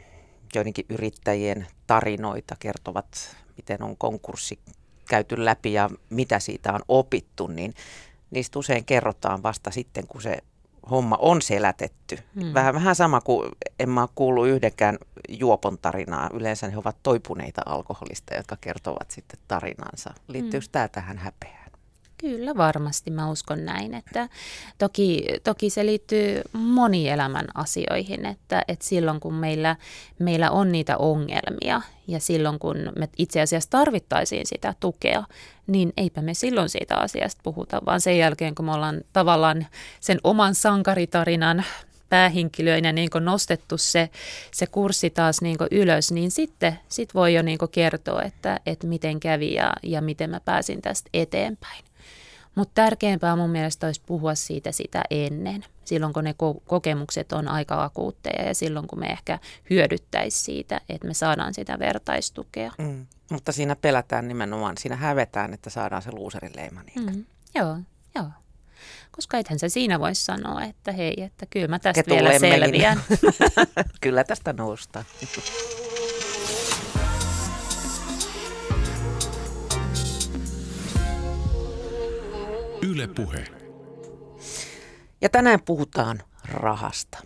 [0.55, 4.59] joidenkin yrittäjien tarinoita, kertovat miten on konkurssi
[5.05, 7.73] käyty läpi ja mitä siitä on opittu, niin
[8.31, 10.37] niistä usein kerrotaan vasta sitten, kun se
[10.89, 12.17] homma on selätetty.
[12.41, 12.53] Hmm.
[12.53, 14.97] Vähän, vähän sama kuin en mä kuullut yhdenkään
[15.29, 16.29] juopon tarinaa.
[16.33, 20.13] Yleensä he ovat toipuneita alkoholista, jotka kertovat sitten tarinansa.
[20.27, 20.71] Liittyykö hmm.
[20.71, 21.64] tämä tähän häpeään?
[22.17, 23.93] Kyllä varmasti, mä uskon näin.
[23.93, 24.29] Että
[24.77, 29.75] toki, toki se liittyy monielämän asioihin, että, että silloin kun meillä,
[30.19, 35.23] meillä on niitä ongelmia ja silloin kun me itse asiassa tarvittaisiin sitä tukea,
[35.67, 39.67] niin eipä me silloin siitä asiasta puhuta, vaan sen jälkeen kun me ollaan tavallaan
[39.99, 41.65] sen oman sankaritarinan
[42.09, 44.09] päähenkilöinä niin nostettu se,
[44.51, 49.19] se kurssi taas niin ylös, niin sitten sit voi jo niin kertoa, että, että miten
[49.19, 51.85] kävi ja, ja miten mä pääsin tästä eteenpäin.
[52.55, 57.47] Mutta tärkeämpää mun mielestä olisi puhua siitä sitä ennen, silloin kun ne ko- kokemukset on
[57.47, 59.39] aika akuutteja ja silloin kun me ehkä
[59.69, 62.71] hyödyttäisi siitä, että me saadaan sitä vertaistukea.
[62.77, 63.05] Mm.
[63.31, 66.81] Mutta siinä pelätään nimenomaan, siinä hävetään, että saadaan se luuserileima.
[66.95, 67.25] Mm.
[67.55, 67.77] Joo,
[68.15, 68.25] joo.
[69.15, 73.01] Koska ethän sä siinä voisi sanoa, että hei, että kyllä mä tästä vielä selviän.
[74.01, 75.05] kyllä tästä noustaan.
[82.81, 83.47] Yle Puhe.
[85.21, 87.17] Ja tänään puhutaan rahasta.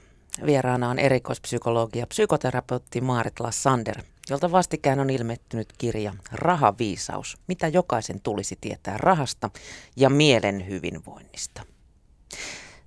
[0.45, 8.21] Vieraana on erikoispsykologi ja psykoterapeutti Maarit Lassander, jolta vastikään on ilmettynyt kirja Rahaviisaus, mitä jokaisen
[8.21, 9.49] tulisi tietää rahasta
[9.95, 11.61] ja mielen hyvinvoinnista.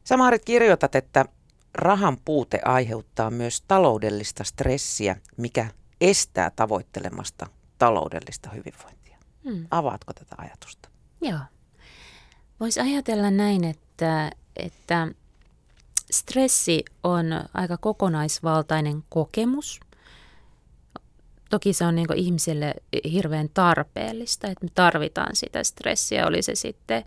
[0.04, 1.24] Sä Maarit kirjoitat, että
[1.74, 5.66] rahan puute aiheuttaa myös taloudellista stressiä, mikä
[6.00, 7.46] estää tavoittelemasta
[7.78, 9.18] taloudellista hyvinvointia.
[9.44, 9.66] Hmm.
[9.70, 10.88] Avaatko tätä ajatusta?
[11.20, 11.38] Joo.
[12.60, 15.08] Voisi ajatella näin, että, että
[16.10, 19.80] stressi on aika kokonaisvaltainen kokemus.
[21.50, 22.74] Toki se on niin ihmiselle
[23.12, 27.04] hirveän tarpeellista, että me tarvitaan sitä stressiä, oli se sitten,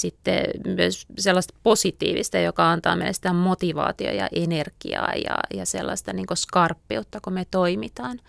[0.00, 6.26] sitten myös sellaista positiivista, joka antaa meille sitä motivaatiota ja energiaa ja, ja sellaista niin
[6.34, 8.20] skarppiutta, kun me toimitaan.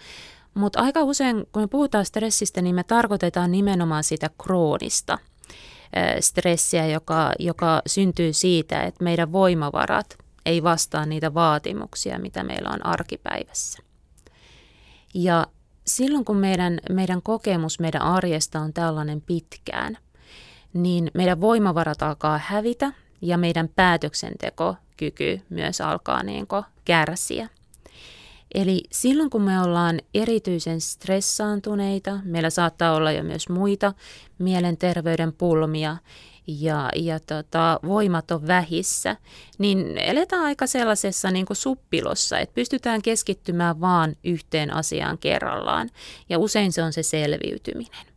[0.54, 5.18] Mutta aika usein, kun me puhutaan stressistä, niin me tarkoitetaan nimenomaan sitä kroonista–
[6.20, 12.86] stressiä, joka, joka syntyy siitä, että meidän voimavarat ei vastaa niitä vaatimuksia, mitä meillä on
[12.86, 13.80] arkipäivässä.
[15.14, 15.48] Ja
[15.88, 19.98] silloin kun meidän, meidän kokemus meidän arjesta on tällainen pitkään,
[20.74, 26.48] niin meidän voimavarat alkaa hävitä ja meidän päätöksentekokyky myös alkaa niin
[26.86, 27.50] kärsiä.
[28.54, 33.94] Eli silloin kun me ollaan erityisen stressaantuneita, meillä saattaa olla jo myös muita
[34.40, 35.98] mielenterveyden pulmia
[36.48, 39.16] ja, ja tota, voimat on vähissä,
[39.58, 45.90] niin eletään aika sellaisessa niin kuin suppilossa, että pystytään keskittymään vaan yhteen asiaan kerrallaan
[46.30, 48.09] ja usein se on se selviytyminen.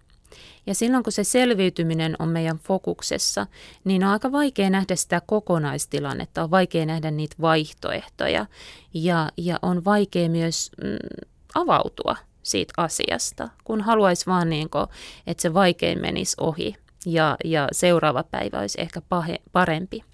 [0.66, 3.46] Ja silloin kun se selviytyminen on meidän fokuksessa,
[3.84, 8.46] niin on aika vaikea nähdä sitä kokonaistilannetta, on vaikea nähdä niitä vaihtoehtoja
[8.94, 14.86] ja, ja on vaikea myös mm, avautua siitä asiasta, kun haluaisi vaan niin kuin,
[15.26, 20.04] että se vaikein menisi ohi ja, ja seuraava päivä olisi ehkä pahe, parempi.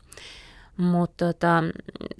[0.79, 1.63] Mutta tota,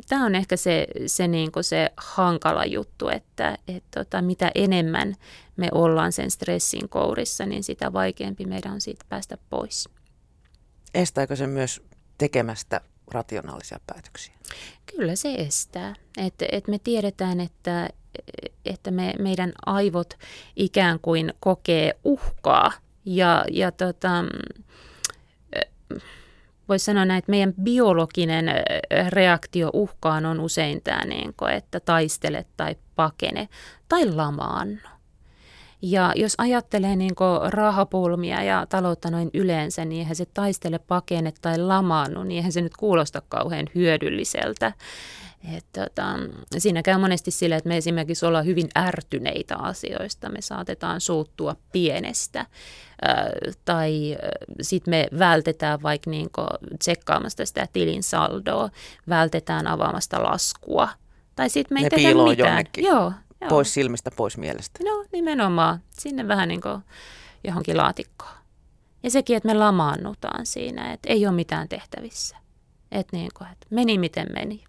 [0.09, 5.15] tämä on ehkä se, se, niinku se hankala juttu, että et tota, mitä enemmän
[5.57, 9.89] me ollaan sen stressin kourissa, niin sitä vaikeampi meidän on siitä päästä pois.
[10.95, 11.83] Estääkö se myös
[12.19, 12.81] tekemästä
[13.13, 14.35] rationaalisia päätöksiä?
[14.97, 15.95] Kyllä se estää.
[16.17, 17.89] Et, et me tiedetään, että,
[18.65, 20.15] että me, meidän aivot
[20.57, 22.73] ikään kuin kokee uhkaa
[23.05, 24.25] ja, ja tota,
[26.69, 28.47] voisi sanoa näin, että meidän biologinen
[29.09, 33.49] reaktio uhkaan on usein tämä, niin kuin, että taistele tai pakene
[33.89, 34.79] tai lamaannu.
[35.83, 37.15] Ja jos ajattelee niin
[37.49, 42.61] rahapulmia ja taloutta noin yleensä, niin eihän se taistele, pakene tai lamaannu, niin eihän se
[42.61, 44.73] nyt kuulosta kauhean hyödylliseltä.
[45.57, 46.05] Et, tota,
[46.59, 50.29] siinä käy monesti sille, että me esimerkiksi ollaan hyvin ärtyneitä asioista.
[50.29, 52.47] Me saatetaan suuttua pienestä
[53.65, 54.17] tai
[54.61, 56.41] sitten me vältetään vaikka niinku
[56.79, 58.71] tsekkaamasta sitä tilin saldoa,
[59.09, 60.89] vältetään avaamasta laskua.
[61.37, 62.49] Tai sitten me ei ne tehdä mitään.
[62.49, 62.85] jonnekin.
[62.85, 63.49] Joo, joo.
[63.49, 64.85] Pois silmistä, pois mielestä.
[64.85, 66.83] No nimenomaan, sinne vähän niin kuin
[67.45, 68.39] johonkin laatikkoon.
[69.03, 72.37] Ja sekin, että me lamaannutaan siinä, että ei ole mitään tehtävissä.
[72.93, 74.65] Että, niin kuin, että meni miten meni.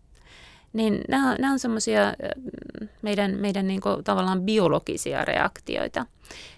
[0.73, 2.13] Niin nämä, nämä on semmoisia
[3.01, 6.05] meidän, meidän niin kuin, tavallaan biologisia reaktioita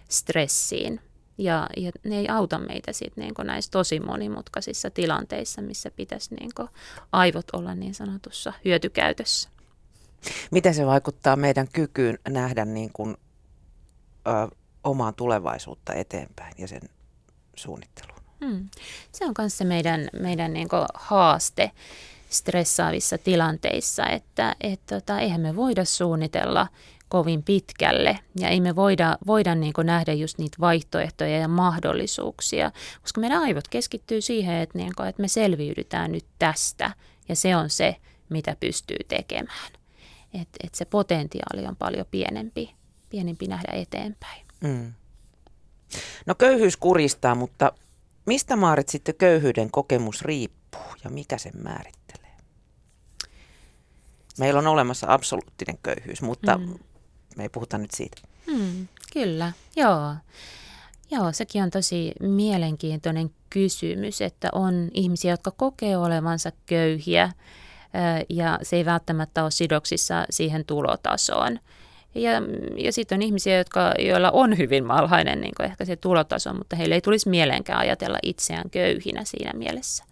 [0.10, 0.99] stressiin.
[1.41, 6.36] Ja, ja ne ei auta meitä sit, niin kuin näissä tosi monimutkaisissa tilanteissa, missä pitäisi
[6.36, 6.69] niin kuin,
[7.12, 9.49] aivot olla niin sanotussa hyötykäytössä.
[10.51, 13.17] Miten se vaikuttaa meidän kykyyn nähdä niin kuin,
[14.27, 16.82] ö, omaa tulevaisuutta eteenpäin ja sen
[17.56, 18.21] suunnitteluun?
[18.45, 18.69] Hmm.
[19.12, 21.71] Se on myös se meidän, meidän niin haaste
[22.30, 26.67] stressaavissa tilanteissa, että et, tota, eihän me voida suunnitella
[27.12, 32.71] kovin pitkälle ja ei me voida, voida niin nähdä just niitä vaihtoehtoja ja mahdollisuuksia,
[33.02, 36.91] koska meidän aivot keskittyy siihen, että, niin kuin, että me selviydytään nyt tästä
[37.30, 37.95] ja se on se,
[38.30, 39.71] mitä pystyy tekemään.
[40.34, 42.76] Että et se potentiaali on paljon pienempi,
[43.10, 44.45] pienempi nähdä eteenpäin.
[44.62, 44.93] Mm.
[46.26, 47.71] No köyhyys kuristaa, mutta
[48.26, 52.32] mistä Maarit sitten köyhyyden kokemus riippuu ja mikä sen määrittelee?
[54.39, 56.74] Meillä on olemassa absoluuttinen köyhyys, mutta mm.
[57.38, 58.17] Me ei puhuta nyt siitä.
[58.48, 60.15] Mm, kyllä, joo.
[61.12, 67.32] Joo, sekin on tosi mielenkiintoinen kysymys, että on ihmisiä, jotka kokee olevansa köyhiä
[68.30, 71.60] ja se ei välttämättä ole sidoksissa siihen tulotasoon.
[72.15, 72.32] Ja,
[72.78, 76.96] ja sitten on ihmisiä, jotka, joilla on hyvin malhainen niin ehkä se tulotaso, mutta heille
[76.96, 80.04] ei tulisi mieleenkään ajatella itseään köyhinä siinä mielessä.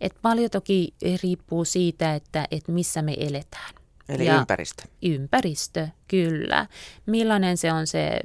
[0.00, 3.74] Et paljon toki riippuu siitä, että, että missä me eletään.
[4.08, 4.82] Eli ja ympäristö.
[5.02, 6.66] Ympäristö, kyllä.
[7.06, 8.20] Millainen se on se,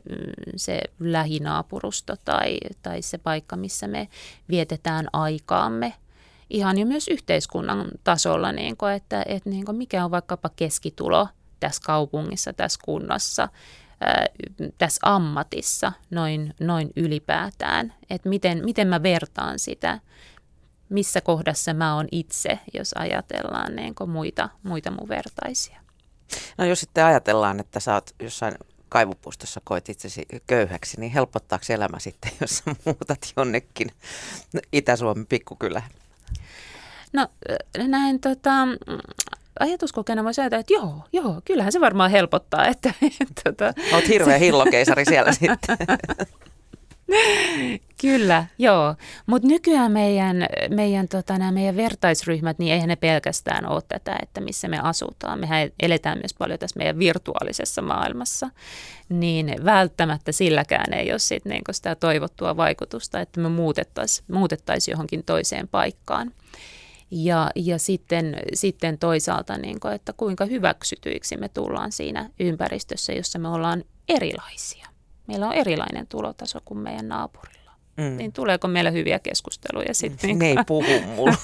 [0.55, 4.07] se lähinaapurusto tai, tai se paikka, missä me
[4.49, 5.93] vietetään aikaamme.
[6.49, 11.27] Ihan jo myös yhteiskunnan tasolla, niin kuin, että, että niin kuin mikä on vaikkapa keskitulo–
[11.63, 13.49] tässä kaupungissa, tässä kunnassa,
[14.77, 17.93] tässä ammatissa noin, noin ylipäätään.
[18.09, 19.99] Että miten, miten mä vertaan sitä,
[20.93, 25.79] missä kohdassa mä oon itse, jos ajatellaan niin muita, muita mun vertaisia.
[26.57, 28.53] No jos sitten ajatellaan, että sä oot jossain
[28.89, 33.91] kaivupuistossa koet itsesi köyhäksi, niin helpottaako elämä sitten, jos sä muutat jonnekin
[34.71, 35.89] Itä-Suomen pikkukylään?
[37.13, 37.27] No
[37.87, 38.51] näin tota,
[39.59, 42.67] ajatuskokeena voisi ajatella, että joo, joo, kyllähän se varmaan helpottaa.
[42.67, 43.73] Että, että, tota.
[43.93, 45.77] Olet hirveä hillokeisari siellä sitten.
[48.01, 48.95] Kyllä, joo.
[49.25, 54.41] Mutta nykyään meidän, meidän, tota, nämä meidän vertaisryhmät, niin eihän ne pelkästään ole tätä, että
[54.41, 55.39] missä me asutaan.
[55.39, 58.49] Mehän eletään myös paljon tässä meidän virtuaalisessa maailmassa.
[59.09, 65.23] Niin välttämättä silläkään ei ole sit niinku sitä toivottua vaikutusta, että me muutettaisiin muutettais johonkin
[65.23, 66.31] toiseen paikkaan.
[67.11, 73.39] Ja, ja sitten, sitten toisaalta, niin kuin, että kuinka hyväksytyiksi me tullaan siinä ympäristössä, jossa
[73.39, 74.82] me ollaan erilaisia.
[75.27, 77.71] Meillä on erilainen tulotaso kuin meidän naapurilla.
[77.97, 78.17] Mm.
[78.17, 80.27] Niin tuleeko meillä hyviä keskusteluja sitten?
[80.27, 81.37] Niin ne ei puhu mulle.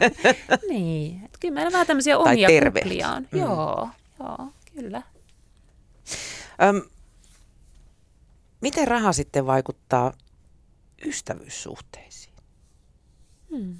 [0.68, 3.28] niin, että kyllä meillä vähän tämmöisiä omia kuplia on.
[3.32, 3.38] Mm.
[3.40, 5.02] Joo, joo, kyllä.
[6.62, 6.82] Öm,
[8.60, 10.12] miten raha sitten vaikuttaa
[11.06, 12.34] ystävyyssuhteisiin?
[13.50, 13.76] Hmm.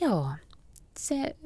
[0.00, 0.28] Joo,
[0.98, 1.36] se,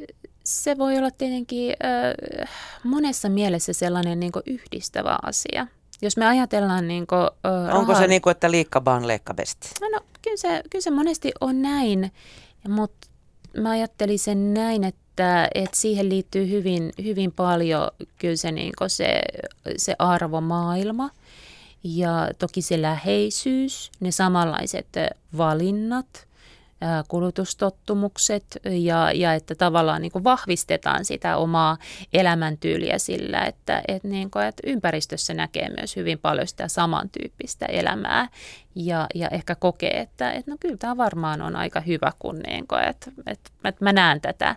[0.49, 2.49] se voi olla tietenkin äh,
[2.85, 5.67] monessa mielessä sellainen niin yhdistävä asia.
[6.03, 8.03] Jos me ajatellaan niin kuin, äh, Onko rahaa...
[8.03, 9.69] se niin kuin, että liikka vaan leikka besti?
[9.81, 12.13] No, no kyllä, se, kyllä se monesti on näin,
[12.69, 13.09] mutta
[13.57, 19.21] mä ajattelin sen näin, että, että siihen liittyy hyvin, hyvin paljon kyllä se, niin se,
[19.77, 21.11] se arvomaailma
[21.85, 24.89] ja toki se läheisyys, ne samanlaiset
[25.37, 26.07] valinnat–
[27.09, 31.77] kulutustottumukset ja, ja että tavallaan niin kuin vahvistetaan sitä omaa
[32.13, 38.29] elämäntyyliä sillä, että, että, niin kuin, että ympäristössä näkee myös hyvin paljon sitä samantyyppistä elämää
[38.75, 42.67] ja, ja ehkä kokee, että, että no kyllä tämä varmaan on aika hyvä, kun niin
[42.67, 44.57] kuin, että, että, että mä näen tätä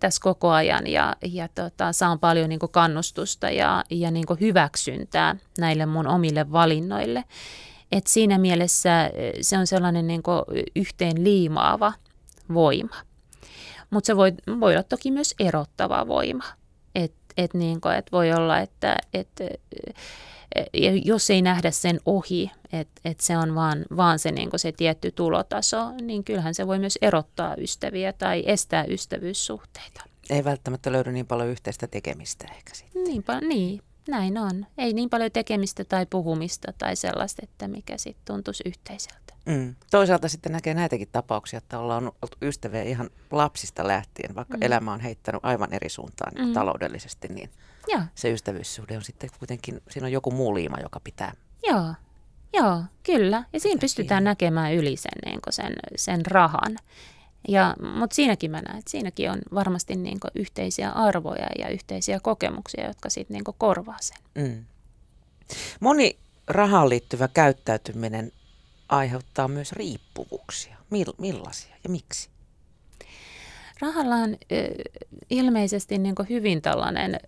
[0.00, 4.40] tässä koko ajan ja, ja tota, saan paljon niin kuin kannustusta ja, ja niin kuin
[4.40, 7.24] hyväksyntää näille mun omille valinnoille.
[7.92, 10.22] Et siinä mielessä se on sellainen niin
[10.76, 11.92] yhteen liimaava
[12.54, 12.96] voima.
[13.90, 16.44] Mutta se voi, voi olla toki myös erottava voima.
[16.94, 19.28] Et, et niin kuin, et voi olla, että et,
[21.04, 25.10] jos ei nähdä sen ohi, että et se on vaan, vaan se, niin se tietty
[25.10, 30.04] tulotaso, niin kyllähän se voi myös erottaa ystäviä tai estää ystävyyssuhteita.
[30.30, 33.04] Ei välttämättä löydy niin paljon yhteistä tekemistä ehkä sitten.
[33.04, 34.66] Niin, niin, näin on.
[34.78, 39.34] Ei niin paljon tekemistä tai puhumista tai sellaista, että mikä sitten tuntuisi yhteiseltä.
[39.46, 39.74] Mm.
[39.90, 44.62] Toisaalta sitten näkee näitäkin tapauksia, että ollaan ollut ystäviä ihan lapsista lähtien, vaikka mm.
[44.62, 46.54] elämä on heittänyt aivan eri suuntaan niin mm.
[46.54, 47.50] taloudellisesti, niin
[47.88, 48.02] ja.
[48.14, 51.32] se ystävyyssuhde on sitten kuitenkin, siinä on joku muu liima, joka pitää.
[51.62, 51.94] Joo,
[52.52, 53.44] Joo kyllä.
[53.52, 54.30] Ja siinä pystytään kiinni.
[54.30, 56.76] näkemään yli sen, niin sen, sen rahan.
[57.48, 62.86] Ja, mutta siinäkin mä näen, että siinäkin on varmasti niin yhteisiä arvoja ja yhteisiä kokemuksia,
[62.86, 64.18] jotka sitten niin korvaa sen.
[64.34, 64.64] Mm.
[65.80, 68.32] Moni rahaan liittyvä käyttäytyminen
[68.88, 70.76] aiheuttaa myös riippuvuuksia.
[70.90, 72.28] Mil, millaisia ja miksi?
[73.80, 74.36] Rahalla on
[75.30, 77.20] ilmeisesti niin hyvin tällainen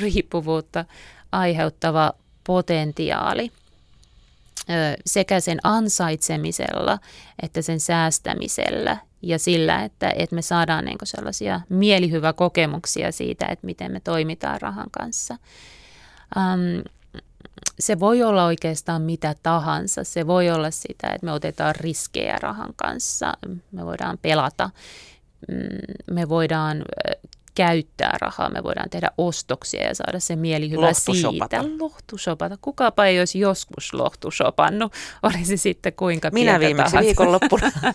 [0.00, 0.84] riippuvuutta
[1.32, 2.12] aiheuttava
[2.44, 3.52] potentiaali
[5.06, 6.98] sekä sen ansaitsemisella
[7.42, 13.66] että sen säästämisellä ja sillä, että, että me saadaan niin sellaisia mielihyvä kokemuksia siitä, että
[13.66, 15.36] miten me toimitaan rahan kanssa.
[16.36, 16.84] Um,
[17.78, 20.04] se voi olla oikeastaan mitä tahansa.
[20.04, 23.34] Se voi olla sitä, että me otetaan riskejä rahan kanssa.
[23.72, 24.70] Me voidaan pelata.
[25.48, 26.82] Mm, me voidaan
[27.54, 31.64] käyttää rahaa, me voidaan tehdä ostoksia ja saada se mielihyvä siitä.
[31.78, 32.56] Lohtusopata.
[32.60, 37.06] Kukapa ei olisi joskus lohtusopannut, olisi sitten kuinka Minä viimeksi tahansa.
[37.06, 37.72] viikonloppuna.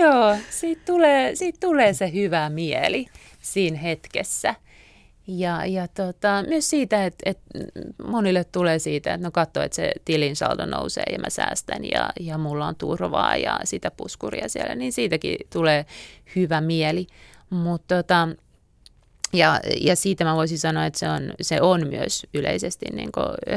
[0.00, 3.06] Joo, siitä tulee, siitä tulee se hyvä mieli
[3.40, 4.54] siinä hetkessä.
[5.32, 7.58] Ja, ja tota, myös siitä, että, että
[8.04, 12.10] monille tulee siitä, että no katso, että se tilin saldo nousee ja mä säästän ja,
[12.20, 15.86] ja mulla on turvaa ja sitä puskuria siellä, niin siitäkin tulee
[16.36, 17.06] hyvä mieli.
[17.50, 18.28] Mutta tota,
[19.32, 23.10] ja, ja siitä mä voisin sanoa, että se on, se on myös yleisesti niin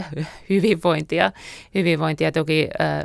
[0.49, 1.31] hyvinvointia,
[1.75, 3.03] hyvinvointia toki äh,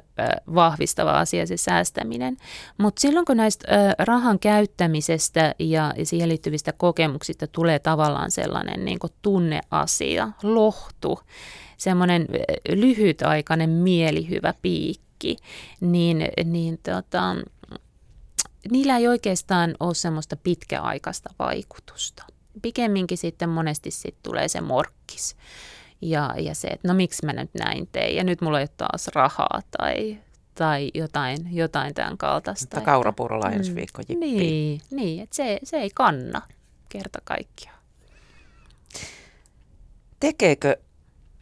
[0.55, 2.37] vahvistava asia se säästäminen.
[2.79, 10.29] Mutta silloin kun näistä rahan käyttämisestä ja, siihen liittyvistä kokemuksista tulee tavallaan sellainen niin tunneasia,
[10.43, 11.21] lohtu,
[11.77, 12.27] semmoinen
[12.69, 15.37] lyhytaikainen mielihyvä piikki,
[15.81, 17.37] niin, niin tota,
[18.71, 22.25] niillä ei oikeastaan ole semmoista pitkäaikaista vaikutusta
[22.61, 25.37] pikemminkin sitten monesti sitten tulee se morkkis.
[26.01, 28.71] Ja, ja se, että no miksi mä nyt näin tein ja nyt mulla ei ole
[28.77, 30.19] taas rahaa tai,
[30.55, 32.77] tai jotain, jotain tämän kaltaista.
[32.77, 33.77] Mutta kaurapuurolla ensi mm.
[33.77, 36.43] viikko mm, Niin, niin että se, se ei kanna
[36.89, 37.79] kerta kaikkiaan.
[40.21, 40.77] Tekeekö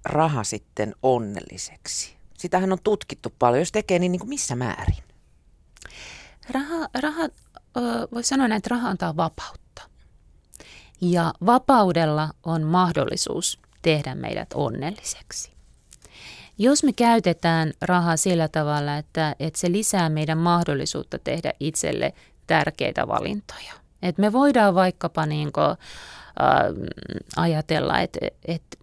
[0.04, 2.16] raha sitten onnelliseksi?
[2.38, 3.60] Sitähän on tutkittu paljon.
[3.60, 5.04] Jos tekee, niin, niin kuin missä määrin?
[6.50, 7.28] Raha, raha
[8.14, 9.82] voisi sanoa näin, että raha antaa vapautta.
[11.00, 15.52] Ja vapaudella on mahdollisuus tehdä meidät onnelliseksi.
[16.58, 22.12] Jos me käytetään rahaa sillä tavalla, että, että se lisää meidän mahdollisuutta tehdä itselle
[22.46, 23.72] tärkeitä valintoja.
[24.02, 25.76] Että me voidaan vaikkapa niin kuin, äh,
[27.36, 28.76] ajatella, että, että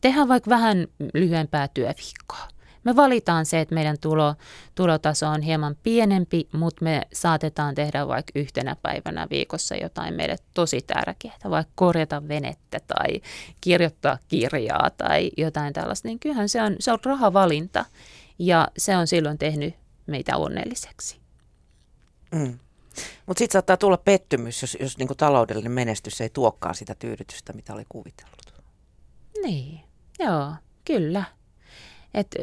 [0.00, 2.48] tehdään vaikka vähän lyhyempää työviikkoa.
[2.84, 4.34] Me valitaan se, että meidän tulo,
[4.74, 10.80] tulotaso on hieman pienempi, mutta me saatetaan tehdä vaikka yhtenä päivänä viikossa jotain meille tosi
[10.86, 13.20] tärkeää, vaikka korjata venettä tai
[13.60, 17.84] kirjoittaa kirjaa tai jotain tällaista, niin kyllähän se on, se on rahavalinta
[18.38, 19.74] ja se on silloin tehnyt
[20.06, 21.20] meitä onnelliseksi.
[22.32, 22.58] Mm.
[23.26, 27.74] Mutta sitten saattaa tulla pettymys, jos, jos niinku taloudellinen menestys ei tuokkaa sitä tyydytystä, mitä
[27.74, 28.54] oli kuvitellut.
[29.42, 29.80] Niin,
[30.18, 30.52] joo,
[30.84, 31.24] kyllä.
[32.18, 32.34] Et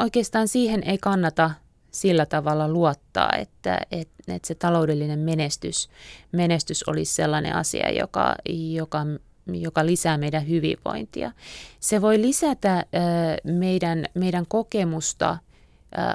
[0.00, 1.50] oikeastaan siihen ei kannata
[1.90, 5.88] sillä tavalla luottaa, että, että, että se taloudellinen menestys,
[6.32, 8.34] menestys olisi sellainen asia, joka,
[8.74, 9.06] joka,
[9.46, 11.32] joka lisää meidän hyvinvointia.
[11.80, 12.84] Se voi lisätä
[13.44, 15.38] meidän, meidän kokemusta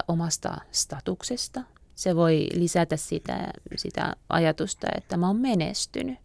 [0.07, 1.61] omasta statuksesta.
[1.95, 6.17] Se voi lisätä sitä, sitä ajatusta, että mä oon menestynyt.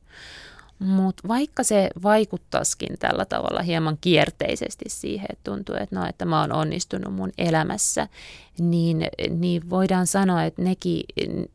[0.85, 6.41] Mutta vaikka se vaikuttaisikin tällä tavalla hieman kierteisesti siihen, että tuntuu, että, no, että mä
[6.41, 8.09] oon onnistunut mun elämässä,
[8.59, 11.03] niin, niin voidaan sanoa, että nekin,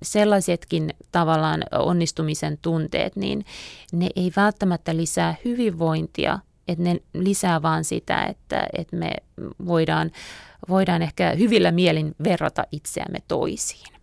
[0.03, 3.45] sellaisetkin tavallaan onnistumisen tunteet, niin
[3.91, 9.11] ne ei välttämättä lisää hyvinvointia, että ne lisää vaan sitä, että, että me
[9.65, 10.11] voidaan,
[10.69, 13.98] voidaan ehkä hyvillä mielin verrata itseämme toisiin.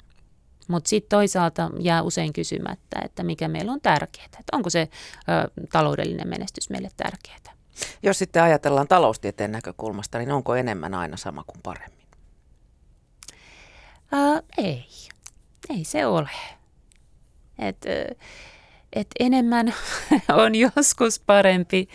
[0.69, 4.89] Mutta sitten toisaalta jää usein kysymättä, että mikä meillä on tärkeää, että onko se
[5.29, 7.57] ö, taloudellinen menestys meille tärkeää.
[8.03, 12.07] Jos sitten ajatellaan taloustieteen näkökulmasta, niin onko enemmän aina sama kuin paremmin?
[14.13, 14.87] Ää, ei,
[15.71, 16.31] ei se ole.
[17.59, 17.85] Et,
[18.93, 19.75] et enemmän
[20.45, 21.89] on joskus parempi,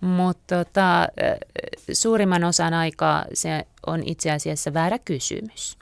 [0.00, 1.08] mutta tota,
[1.92, 5.78] suurimman osan aikaa se on itse asiassa väärä kysymys.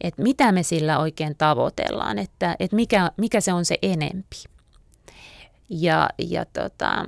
[0.00, 4.36] Että mitä me sillä oikein tavoitellaan, että, että mikä, mikä se on se enempi.
[5.68, 7.04] Ja, ja tota,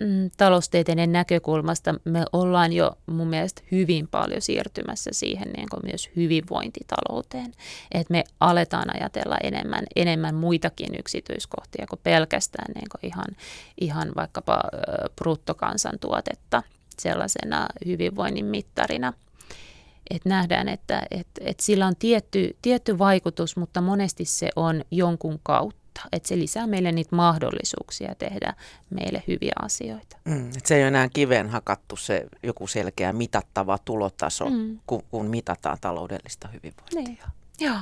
[0.00, 6.10] mm, taloustieteiden näkökulmasta me ollaan jo mun mielestä hyvin paljon siirtymässä siihen niin kuin myös
[6.16, 7.52] hyvinvointitalouteen.
[7.92, 13.26] Että me aletaan ajatella enemmän, enemmän muitakin yksityiskohtia kuin pelkästään niin kuin ihan,
[13.80, 14.60] ihan vaikkapa
[15.16, 16.62] bruttokansantuotetta
[16.98, 19.12] sellaisena hyvinvoinnin mittarina–
[20.10, 25.40] että nähdään, että et, et sillä on tietty, tietty vaikutus, mutta monesti se on jonkun
[25.42, 28.54] kautta että se lisää meille niitä mahdollisuuksia tehdä
[28.90, 30.16] meille hyviä asioita.
[30.24, 34.78] Mm, että se ei ole enää kiveen hakattu se joku selkeä mitattava tulotaso, mm.
[34.86, 37.02] kun, kun mitataan taloudellista hyvinvointia.
[37.02, 37.18] Niin.
[37.60, 37.76] Joo.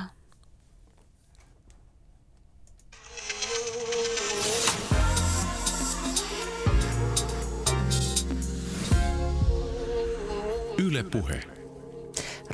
[10.77, 11.64] Yle Puhe.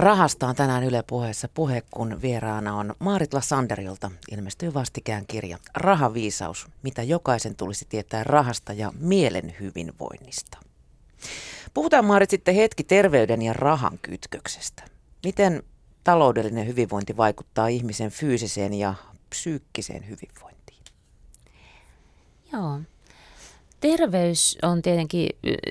[0.02, 4.12] Rahasta on tänään Yle Puheessa puhe, kun vieraana on Maaritla Sanderilta.
[4.32, 10.58] Ilmestyy vastikään kirja Rahaviisaus, mitä jokaisen tulisi tietää rahasta ja mielen hyvinvoinnista.
[11.74, 14.84] Puhutaan Maarit sitten hetki terveyden ja rahan kytköksestä.
[15.24, 15.64] Miten
[16.04, 18.94] taloudellinen hyvinvointi vaikuttaa ihmisen fyysiseen ja
[19.30, 20.84] psyykkiseen hyvinvointiin?
[22.54, 22.80] Joo,
[23.82, 25.30] Terveys on tietenkin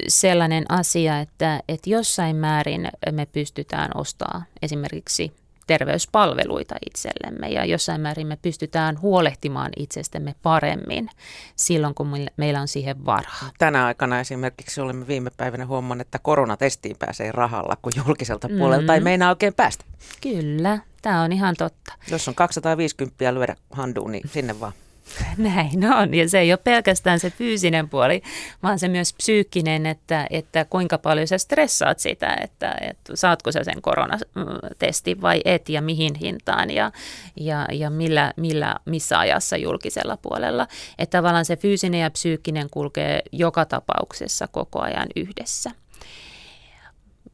[0.09, 5.33] sellainen asia, että, että jossain määrin me pystytään ostamaan esimerkiksi
[5.67, 11.09] terveyspalveluita itsellemme ja jossain määrin me pystytään huolehtimaan itsestämme paremmin
[11.57, 13.51] silloin, kun meillä on siihen varaa.
[13.59, 18.95] Tänä aikana esimerkiksi olemme viime päivänä huomanneet, että koronatestiin pääsee rahalla, kun julkiselta puolelta mm.
[18.95, 19.85] ei meinaa oikein päästä.
[20.21, 21.95] Kyllä, tämä on ihan totta.
[22.11, 24.73] Jos on 250 lyödä handuun, niin sinne vaan.
[25.37, 28.23] Näin on, ja se ei ole pelkästään se fyysinen puoli,
[28.63, 33.65] vaan se myös psyykkinen, että, että kuinka paljon sä stressaat sitä, että, että saatko sä
[33.65, 36.93] sen koronatestin vai et ja mihin hintaan ja,
[37.37, 40.67] ja, ja millä, millä, missä ajassa julkisella puolella.
[40.99, 45.71] Että tavallaan se fyysinen ja psyykkinen kulkee joka tapauksessa koko ajan yhdessä.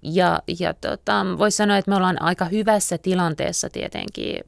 [0.03, 4.45] Ja, ja tota, voisi sanoa, että me ollaan aika hyvässä tilanteessa tietenkin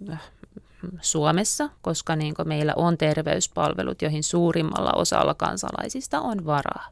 [1.01, 6.89] Suomessa, koska niin meillä on terveyspalvelut, joihin suurimmalla osalla kansalaisista on varaa.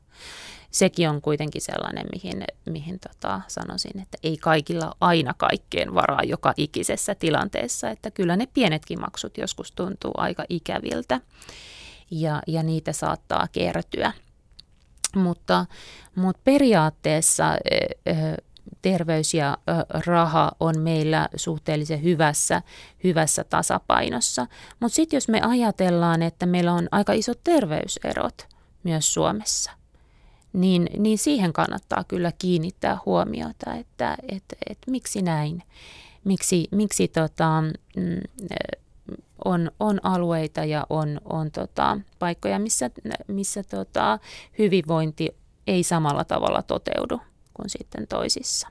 [0.70, 6.54] Sekin on kuitenkin sellainen, mihin, mihin tota, sanoisin, että ei kaikilla aina kaikkeen varaa joka
[6.56, 11.20] ikisessä tilanteessa, että kyllä ne pienetkin maksut joskus tuntuu aika ikäviltä
[12.10, 14.12] ja, ja niitä saattaa kertyä.
[15.16, 15.66] Mutta,
[16.14, 17.44] mutta periaatteessa
[18.82, 19.58] terveys ja
[20.06, 22.62] raha on meillä suhteellisen hyvässä,
[23.04, 24.46] hyvässä tasapainossa.
[24.80, 28.46] Mutta sitten jos me ajatellaan, että meillä on aika isot terveyserot
[28.82, 29.70] myös Suomessa,
[30.52, 35.62] niin, niin siihen kannattaa kyllä kiinnittää huomiota, että et, et, miksi näin.
[36.24, 37.62] Miksi, miksi tota,
[37.96, 38.50] mm,
[39.44, 42.90] on, on alueita ja on, on tota, paikkoja, missä,
[43.28, 44.18] missä tota,
[44.58, 45.28] hyvinvointi
[45.66, 47.20] ei samalla tavalla toteudu
[47.56, 48.68] kuin sitten toisissa.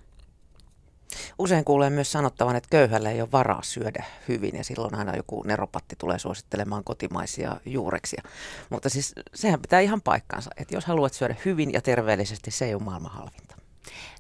[1.40, 5.44] Usein kuulee myös sanottavan, että köyhällä ei ole varaa syödä hyvin ja silloin aina joku
[5.44, 8.24] neropatti tulee suosittelemaan kotimaisia juureksia.
[8.70, 12.74] Mutta siis sehän pitää ihan paikkansa, että jos haluat syödä hyvin ja terveellisesti, se ei
[12.74, 13.56] ole maailman halvinta.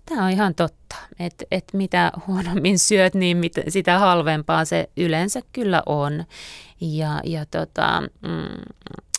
[0.06, 5.39] Tämä on ihan totta, että, että mitä huonommin syöt, niin mit, sitä halvempaa se yleensä
[5.53, 6.26] kyllä on.
[6.82, 8.62] Ja, ja tota, mm,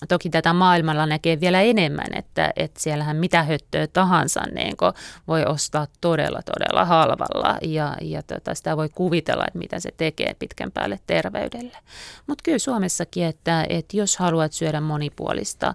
[0.08, 4.74] toki tätä maailmalla näkee vielä enemmän, että, että siellähän mitä höttöä tahansa niin
[5.28, 10.34] voi ostaa todella, todella halvalla ja, ja tota, sitä voi kuvitella, että mitä se tekee
[10.38, 11.76] pitkän päälle terveydelle.
[12.26, 15.74] Mutta kyllä Suomessakin, että, että jos haluat syödä monipuolista,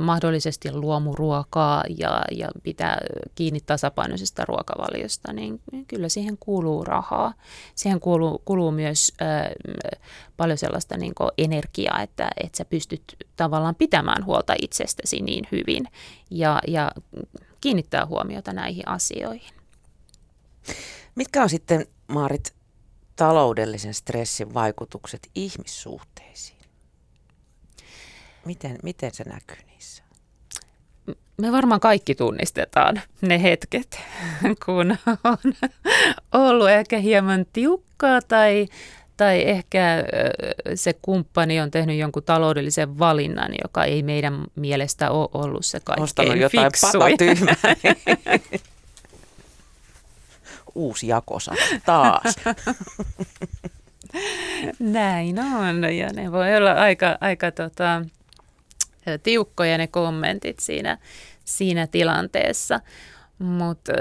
[0.00, 2.98] mahdollisesti luomuruokaa ja, ja pitää
[3.34, 7.34] kiinni tasapainoisesta ruokavaliosta, niin kyllä siihen kuuluu rahaa.
[7.74, 9.50] Siihen kuuluu, kuuluu myös äh,
[10.36, 13.02] paljon sellaista niin energiaa, että, että sä pystyt
[13.36, 15.88] tavallaan pitämään huolta itsestäsi niin hyvin
[16.30, 16.92] ja, ja
[17.60, 19.54] kiinnittää huomiota näihin asioihin.
[21.14, 22.54] Mitkä on sitten, Maarit,
[23.16, 26.58] taloudellisen stressin vaikutukset ihmissuhteisiin?
[28.44, 30.02] Miten, miten se näkyy niissä?
[31.36, 34.00] Me varmaan kaikki tunnistetaan ne hetket,
[34.66, 35.38] kun on
[36.32, 38.68] ollut ehkä hieman tiukkaa tai
[39.16, 40.04] tai ehkä
[40.74, 46.04] se kumppani on tehnyt jonkun taloudellisen valinnan, joka ei meidän mielestä ole ollut se kaikkein
[46.04, 46.72] Ostanut jotain.
[50.74, 51.52] Uusi jakosa
[51.86, 52.36] taas.
[54.78, 58.02] Näin on, ja ne voi olla aika, aika tota,
[59.22, 60.98] tiukkoja ne kommentit siinä,
[61.44, 62.80] siinä tilanteessa.
[63.38, 63.92] Mutta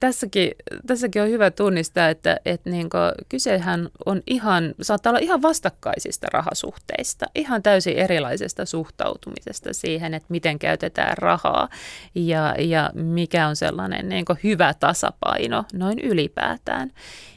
[0.00, 0.50] tässäkin,
[0.86, 2.90] tässäkin on hyvä tunnistaa, että, että niin
[3.28, 10.58] kysehän on ihan, saattaa olla ihan vastakkaisista rahasuhteista, ihan täysin erilaisesta suhtautumisesta siihen, että miten
[10.58, 11.68] käytetään rahaa
[12.14, 16.92] ja, ja mikä on sellainen niin hyvä tasapaino noin ylipäätään.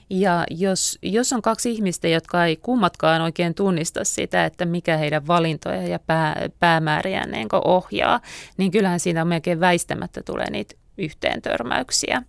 [0.09, 5.27] Ja jos, jos on kaksi ihmistä, jotka ei kummatkaan oikein tunnista sitä, että mikä heidän
[5.27, 8.21] valintoja ja pää, päämääriä niin ohjaa,
[8.57, 12.21] niin kyllähän siinä on melkein väistämättä tulee niitä yhteen törmäyksiä.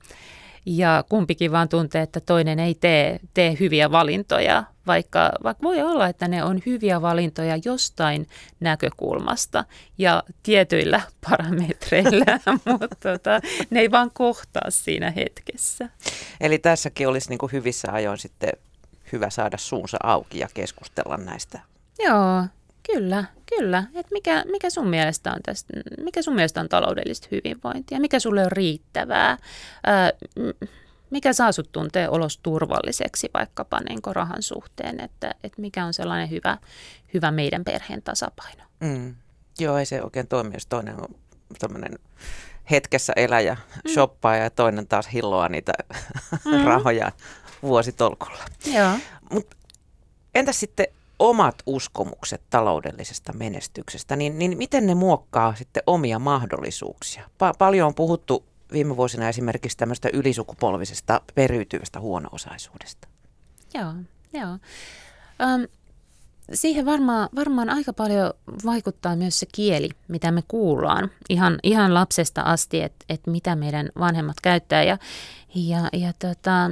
[0.66, 6.06] Ja kumpikin vaan tuntee, että toinen ei tee, tee hyviä valintoja, vaikka, vaikka voi olla,
[6.06, 8.28] että ne on hyviä valintoja jostain
[8.60, 9.64] näkökulmasta
[9.98, 11.00] ja tietyillä
[11.30, 12.40] parametreillä,
[12.70, 13.40] mutta tota,
[13.70, 15.88] ne ei vaan kohtaa siinä hetkessä.
[16.40, 18.52] Eli tässäkin olisi niin kuin hyvissä ajoin sitten
[19.12, 21.60] hyvä saada suunsa auki ja keskustella näistä.
[21.98, 22.44] Joo,
[22.86, 23.24] Kyllä,
[23.56, 23.84] kyllä.
[23.94, 28.00] Et mikä, mikä, sun mielestä on tästä, mikä sun mielestä on taloudellista hyvinvointia?
[28.00, 29.38] Mikä sulle on riittävää?
[29.86, 30.12] Ää,
[31.10, 35.00] mikä saa sut tuntee olos turvalliseksi vaikkapa niin rahan suhteen?
[35.00, 36.58] Että, että mikä on sellainen hyvä,
[37.14, 38.62] hyvä meidän perheen tasapaino?
[38.80, 39.14] Mm.
[39.58, 41.14] Joo, ei se oikein toimi, jos toinen on
[41.58, 41.98] tämmöinen
[42.70, 43.90] hetkessä eläjä, mm.
[43.94, 45.72] shoppaa ja toinen taas hilloa niitä
[46.44, 46.64] mm.
[46.64, 47.12] rahoja
[47.62, 48.44] vuositolkulla.
[48.74, 48.90] Joo.
[49.32, 49.54] Mut
[50.34, 50.86] entäs sitten
[51.18, 57.22] omat uskomukset taloudellisesta menestyksestä, niin, niin miten ne muokkaa sitten omia mahdollisuuksia?
[57.24, 63.08] Pa- paljon on puhuttu viime vuosina esimerkiksi tämmöistä ylisukupolvisesta periytyvästä huono-osaisuudesta.
[63.74, 63.92] Joo,
[64.32, 64.50] joo.
[64.52, 65.66] Um,
[66.54, 68.32] siihen varmaan, varmaan aika paljon
[68.64, 73.88] vaikuttaa myös se kieli, mitä me kuullaan ihan, ihan lapsesta asti, että et mitä meidän
[73.98, 74.82] vanhemmat käyttää.
[74.82, 74.98] Ja,
[75.54, 76.70] ja, ja tota,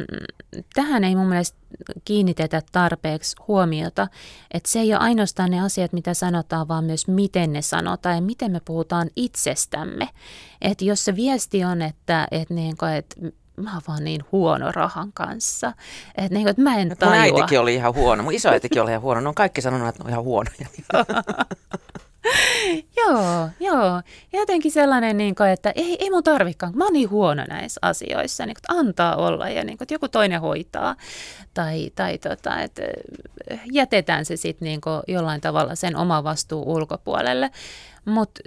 [0.74, 1.58] tähän ei mun mielestä
[2.04, 4.08] kiinnitetä tarpeeksi huomiota,
[4.50, 8.22] että se ei ole ainoastaan ne asiat, mitä sanotaan, vaan myös miten ne sanotaan ja
[8.22, 10.08] miten me puhutaan itsestämme.
[10.62, 13.16] Että jos se viesti on, että, että, niin kuin, että
[13.56, 15.72] mä oon vaan niin huono rahan kanssa.
[16.14, 17.14] Että niin, että mä en tajua.
[17.14, 19.20] Mun äitikin oli ihan huono, mun isoäitikin oli ihan huono.
[19.20, 20.66] Ne on kaikki sanonut, että ne on ihan huonoja.
[23.00, 24.02] joo, joo.
[24.32, 27.78] Ja jotenkin sellainen, niin kuin, että ei, ei mun tarvikaan, mä oon niin huono näissä
[27.82, 30.96] asioissa, niin kuin, että antaa olla ja niin kuin, että joku toinen hoitaa.
[31.54, 32.82] Tai, tai tota, että
[33.72, 37.50] jätetään se sitten niin jollain tavalla sen oma vastuu ulkopuolelle.
[38.04, 38.40] Mutta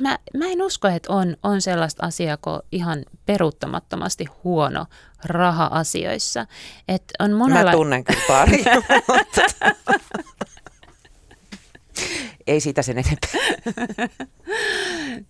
[0.00, 4.86] mä, mä en usko, että on, on sellaista asiaa kuin ihan peruuttamattomasti huono
[5.24, 6.46] raha-asioissa.
[6.88, 7.70] Et on monella...
[7.70, 8.64] Mä tunnen kyllä pari.
[12.46, 13.30] ei siitä sen enempää.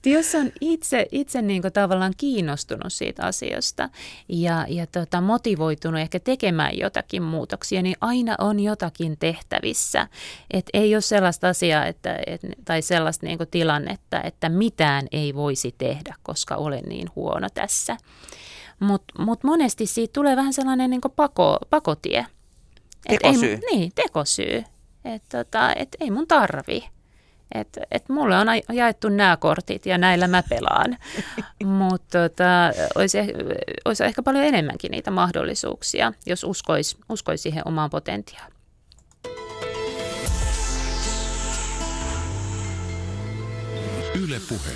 [0.07, 3.89] Jos on itse, itse niin kuin tavallaan kiinnostunut siitä asiasta
[4.29, 10.09] ja, ja tota, motivoitunut ehkä tekemään jotakin muutoksia, niin aina on jotakin tehtävissä.
[10.51, 15.35] Et ei ole sellaista asiaa että, et, tai sellaista niin kuin tilannetta, että mitään ei
[15.35, 17.97] voisi tehdä, koska olen niin huono tässä.
[18.81, 22.27] Mutta mut monesti siitä tulee vähän sellainen niin pako, pakotie.
[23.09, 23.53] tekosyy.
[23.53, 24.65] Ei, niin, tekosyy.
[25.05, 26.89] Että tota, et ei mun tarvi.
[27.55, 30.97] Et, et mulle on jaettu nämä kortit ja näillä mä pelaan,
[31.65, 33.19] mutta tota, olisi,
[33.85, 38.61] olisi ehkä paljon enemmänkin niitä mahdollisuuksia, jos uskoisi uskois siihen omaan potentiaaliin.
[44.15, 44.71] Yle puhe.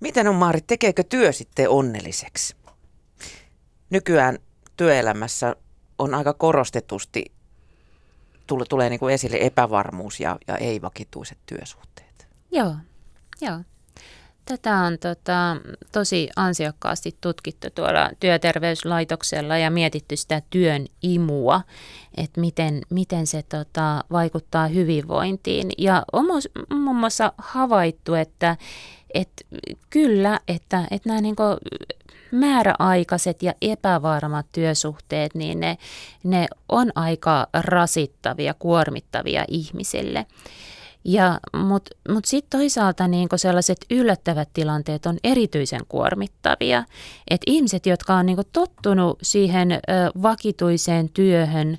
[0.00, 2.56] Miten on Maari, tekeekö työ sitten onnelliseksi?
[3.90, 4.38] Nykyään
[4.76, 5.56] työelämässä
[5.98, 7.24] on aika korostetusti
[8.48, 12.28] tule, tulee niin kuin esille epävarmuus ja, ja ei-vakituiset työsuhteet.
[12.50, 12.74] Joo,
[13.40, 13.58] joo.
[14.44, 15.56] Tätä on tota,
[15.92, 21.60] tosi ansiokkaasti tutkittu tuolla työterveyslaitoksella ja mietitty sitä työn imua,
[22.16, 25.70] että miten, miten se tota, vaikuttaa hyvinvointiin.
[25.78, 26.24] Ja on
[26.78, 28.56] muun muassa havaittu, että,
[29.14, 29.44] että
[29.90, 31.36] kyllä, että, että nämä niin
[32.30, 35.78] määräaikaiset ja epävarmat työsuhteet, niin ne,
[36.24, 40.26] ne on aika rasittavia, kuormittavia ihmisille.
[41.04, 46.84] Ja, Mutta mut sitten toisaalta niinku sellaiset yllättävät tilanteet on erityisen kuormittavia.
[47.30, 49.78] Et ihmiset, jotka on niinku tottunut siihen ö,
[50.22, 51.78] vakituiseen työhön, ö,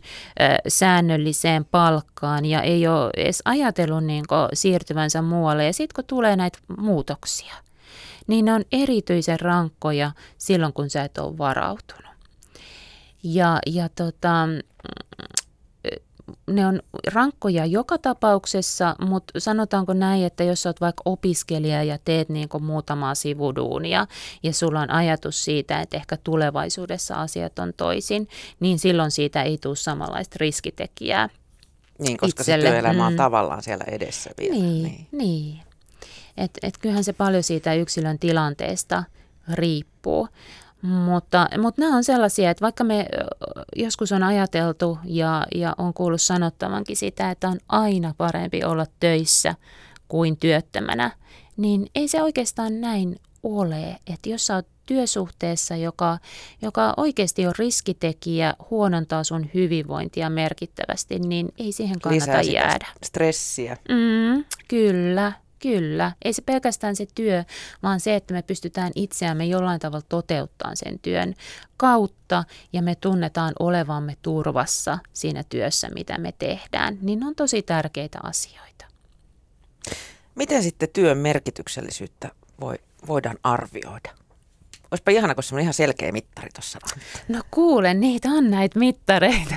[0.67, 5.65] säännölliseen palkkaan ja ei ole edes ajatellut niinku siirtyvänsä muualle.
[5.65, 7.53] Ja sitten kun tulee näitä muutoksia–
[8.29, 12.13] niin ne on erityisen rankkoja silloin, kun sä et ole varautunut.
[13.23, 14.47] Ja, ja tota,
[16.51, 16.81] ne on
[17.13, 22.63] rankkoja joka tapauksessa, mutta sanotaanko näin, että jos olet vaikka opiskelija ja teet niin kuin
[22.63, 24.07] muutamaa sivuduunia
[24.43, 28.27] ja sulla on ajatus siitä, että ehkä tulevaisuudessa asiat on toisin,
[28.59, 31.29] niin silloin siitä ei tule samanlaista riskitekijää.
[31.99, 32.65] Niin, koska itselle.
[32.65, 33.17] se työelämä on mm.
[33.17, 34.53] tavallaan siellä edessä vielä.
[34.55, 35.07] Niin, niin.
[35.11, 35.68] niin.
[36.39, 39.03] Et, et kyllähän se paljon siitä yksilön tilanteesta
[39.53, 40.27] riippuu.
[40.81, 43.05] Mutta, mutta nämä on sellaisia, että vaikka me
[43.75, 49.55] joskus on ajateltu ja, ja on kuullut sanottavankin sitä, että on aina parempi olla töissä
[50.07, 51.11] kuin työttömänä,
[51.57, 53.95] niin ei se oikeastaan näin ole.
[54.13, 56.17] Että jos sä oot työsuhteessa, joka,
[56.61, 62.87] joka oikeasti on riskitekijä, huonontaa sun hyvinvointia merkittävästi, niin ei siihen kannata Lisää jäädä.
[63.03, 63.77] stressiä.
[63.89, 67.43] Mm, kyllä, Kyllä, ei se pelkästään se työ,
[67.83, 71.33] vaan se, että me pystytään itseämme jollain tavalla toteuttamaan sen työn
[71.77, 72.43] kautta
[72.73, 78.85] ja me tunnetaan olevamme turvassa siinä työssä, mitä me tehdään, niin on tosi tärkeitä asioita.
[80.35, 82.29] Miten sitten työn merkityksellisyyttä
[82.61, 82.75] voi,
[83.07, 84.09] voidaan arvioida?
[84.91, 86.79] Olisipa ihana, kun on ihan selkeä mittari tuossa.
[87.27, 89.55] No kuulen, niitä on näitä mittareita.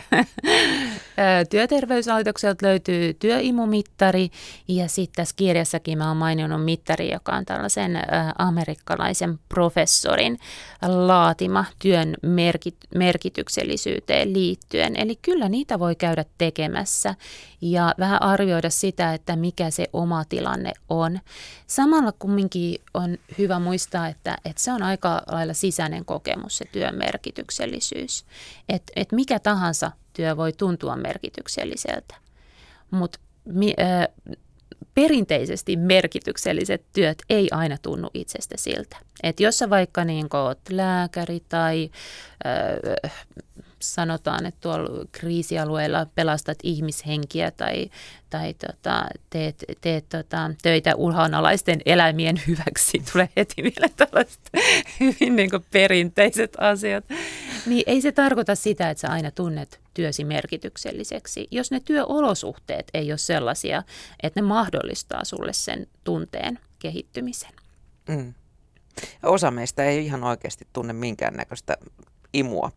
[1.51, 4.31] Työterveyslaitokselta löytyy työimumittari
[4.69, 7.99] ja sitten tässä kirjassakin mä oon maininnut mittari, joka on tällaisen
[8.39, 10.39] amerikkalaisen professorin
[10.83, 14.97] laatima työn merkit- merkityksellisyyteen liittyen.
[14.97, 17.15] Eli kyllä niitä voi käydä tekemässä
[17.61, 21.21] ja vähän arvioida sitä, että mikä se oma tilanne on.
[21.67, 26.95] Samalla kumminkin on hyvä muistaa, että, että se on aika lailla sisäinen kokemus, se työn
[26.95, 28.25] merkityksellisyys.
[28.69, 32.15] Että et mikä tahansa työ voi tuntua merkitykselliseltä,
[32.91, 34.37] mutta mi, äh,
[34.95, 38.97] perinteisesti merkitykselliset työt ei aina tunnu itsestä siltä.
[39.23, 41.91] Et jos sä vaikka niin oot lääkäri tai
[42.47, 43.13] äh,
[43.83, 47.91] sanotaan, että tuolla kriisialueella pelastat ihmishenkiä tai,
[48.31, 54.51] tai tota, teet, teet tota, töitä uhanalaisten eläimien hyväksi, tulee heti vielä tällaiset
[55.01, 57.05] hyvin niin perinteiset asiat,
[57.67, 63.13] niin ei se tarkoita sitä, että sä aina tunnet työsi merkitykselliseksi, jos ne työolosuhteet ei
[63.13, 63.83] ole sellaisia,
[64.23, 67.53] että ne mahdollistaa sulle sen tunteen kehittymisen.
[68.09, 68.35] Mm.
[69.23, 71.77] Osa meistä ei ihan oikeasti tunne minkäännäköistä
[72.33, 72.73] imua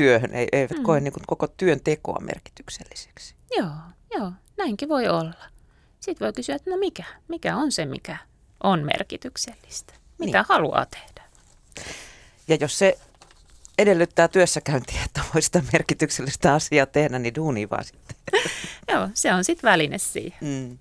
[0.00, 0.82] työhön, ei, eivät mm.
[0.82, 3.34] koe niin kuin koko työn tekoa merkitykselliseksi.
[3.56, 3.70] Joo,
[4.14, 5.34] joo, näinkin voi olla.
[6.00, 8.16] Sitten voi kysyä, että no mikä, mikä on se, mikä
[8.62, 9.94] on merkityksellistä?
[10.18, 10.46] Mitä niin.
[10.48, 11.22] haluaa tehdä?
[12.48, 12.98] Ja jos se
[13.78, 18.16] edellyttää työssäkäyntiä, että voi sitä merkityksellistä asiaa tehdä, niin duuni vaan sitten.
[18.92, 20.38] Joo, se on sitten väline siihen.
[20.40, 20.78] Mm.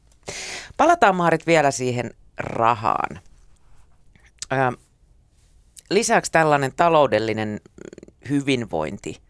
[0.78, 3.20] Palataan Maarit vielä siihen rahaan.
[4.52, 4.78] Ö,
[5.90, 7.62] lisäksi tällainen taloudellinen
[8.30, 9.22] hyvinvointi,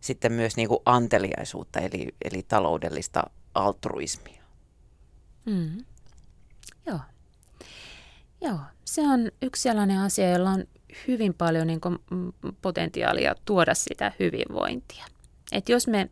[0.00, 3.22] sitten myös niin kuin anteliaisuutta, eli, eli taloudellista
[3.54, 4.42] altruismia.
[5.44, 5.84] Mm.
[6.86, 7.00] Joo.
[8.40, 10.64] Joo, se on yksi sellainen asia, jolla on
[11.08, 11.98] hyvin paljon niin kuin
[12.62, 15.04] potentiaalia tuoda sitä hyvinvointia.
[15.52, 16.10] Et jos me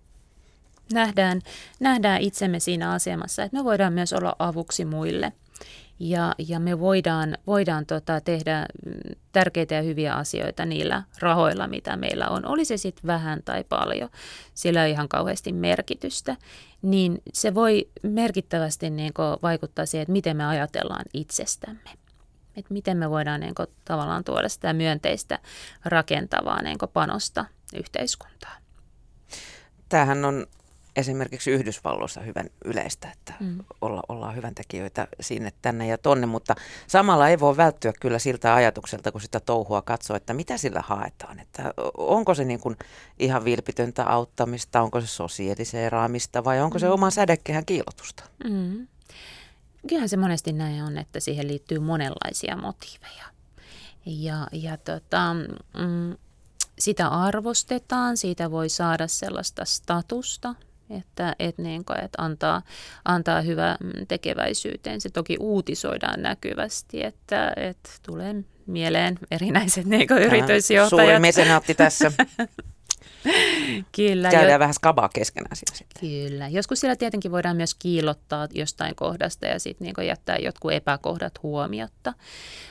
[0.93, 1.41] nähdään,
[1.81, 5.33] nähdään itsemme siinä asemassa, että me voidaan myös olla avuksi muille
[5.99, 8.67] ja, ja me voidaan, voidaan tota, tehdä
[9.33, 12.47] tärkeitä ja hyviä asioita niillä rahoilla, mitä meillä on.
[12.47, 14.11] Oli se sitten vähän tai paljon,
[14.55, 16.37] sillä on ihan kauheasti merkitystä.
[16.83, 21.91] Niin se voi merkittävästi niin vaikuttaa siihen, että miten me ajatellaan itsestämme
[22.57, 25.39] että miten me voidaan niin kuin, tavallaan tuoda sitä myönteistä
[25.85, 27.45] rakentavaa niin kuin, panosta
[27.75, 28.63] yhteiskuntaan.
[29.89, 30.47] Tämähän on
[30.97, 33.59] esimerkiksi Yhdysvalloissa hyvän yleistä, että mm.
[33.81, 36.55] olla, ollaan hyvän tekijöitä sinne, tänne ja tonne, mutta
[36.87, 41.41] samalla ei voi välttyä kyllä siltä ajatukselta, kun sitä touhua katsoo, että mitä sillä haetaan,
[41.41, 42.77] että onko se niin kuin
[43.19, 46.81] ihan vilpitöntä auttamista, onko se sosiaaliseeraamista vai onko mm.
[46.81, 48.25] se oma sädekehän kiilotusta?
[48.45, 48.87] Mm.
[49.89, 53.25] Kyllähän se monesti näin on, että siihen liittyy monenlaisia motiiveja.
[54.07, 55.35] Ja, ja tota,
[55.79, 56.17] mm,
[56.79, 60.55] sitä arvostetaan, siitä voi saada sellaista statusta,
[60.91, 62.63] että, että, niin kuin, että antaa,
[63.05, 65.01] antaa hyvä mm, tekeväisyyteen.
[65.01, 68.35] Se toki uutisoidaan näkyvästi, että, että tulee
[68.67, 71.07] mieleen erinäiset niin yritysjohtajat.
[71.07, 72.13] Suuri mesenaatti tässä.
[73.97, 74.31] Kyllä.
[74.31, 74.59] Käydään jo...
[74.59, 76.01] vähän skabaa keskenään siinä sitten.
[76.01, 76.49] Kyllä.
[76.49, 82.15] Joskus siellä tietenkin voidaan myös kiillottaa jostain kohdasta ja sitten niin jättää jotkut epäkohdat huomiotta.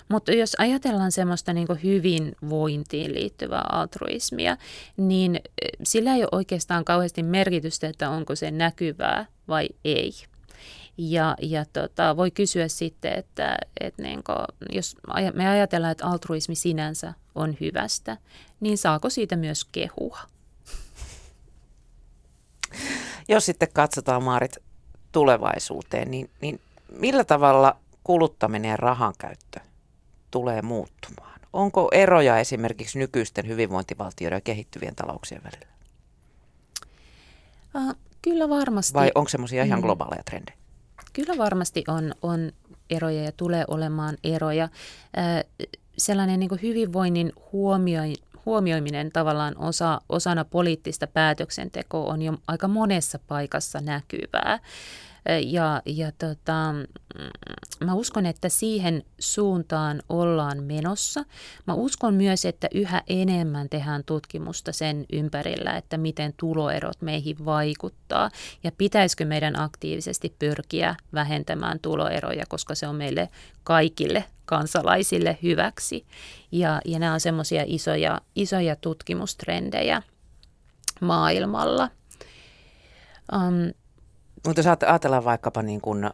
[0.10, 4.58] Mutta jos ajatellaan semmoista niin hyvinvointiin liittyvää altruismia,
[4.98, 10.12] niin e, sillä ei ole oikeastaan kauheasti merkitystä, että onko se näkyvää vai ei.
[11.02, 14.38] Ja, ja tota, voi kysyä sitten, että, että niin kuin,
[14.70, 14.96] jos
[15.34, 18.18] me ajatellaan, että altruismi sinänsä on hyvästä,
[18.60, 20.20] niin saako siitä myös kehua?
[23.28, 24.58] Jos sitten katsotaan Maarit
[25.12, 29.60] tulevaisuuteen, niin, niin millä tavalla kuluttaminen ja rahan käyttö
[30.32, 31.40] tulee muuttumaan?
[31.54, 35.74] Onko eroja esimerkiksi nykyisten hyvinvointivaltioiden ja kehittyvien talouksien välillä?
[37.76, 38.94] Uh, kyllä varmasti.
[38.94, 39.84] Vai onko semmoisia ihan mm.
[39.84, 40.59] globaaleja trendejä?
[41.14, 42.52] Kyllä varmasti on, on
[42.90, 44.70] eroja ja tulee olemaan eroja.
[45.18, 48.14] Uh, sellainen niin hyvinvoinnin huomioi,
[48.46, 54.60] huomioiminen tavallaan osa, osana poliittista päätöksentekoa on jo aika monessa paikassa näkyvää.
[55.38, 61.26] Ja, ja tota, mm, mä uskon, että siihen suuntaan ollaan menossa.
[61.68, 68.32] Mä uskon myös, että yhä enemmän tehdään tutkimusta sen ympärillä, että miten tuloerot meihin vaikuttaa
[68.64, 73.30] ja pitäisikö meidän aktiivisesti pyrkiä vähentämään tuloeroja, koska se on meille
[73.64, 76.06] kaikille kansalaisille hyväksi.
[76.52, 80.02] Ja, ja nämä on semmoisia isoja, isoja tutkimustrendejä
[81.02, 81.90] maailmalla.
[83.34, 83.74] Um,
[84.46, 86.10] mutta jos ajatellaan vaikkapa niin kuin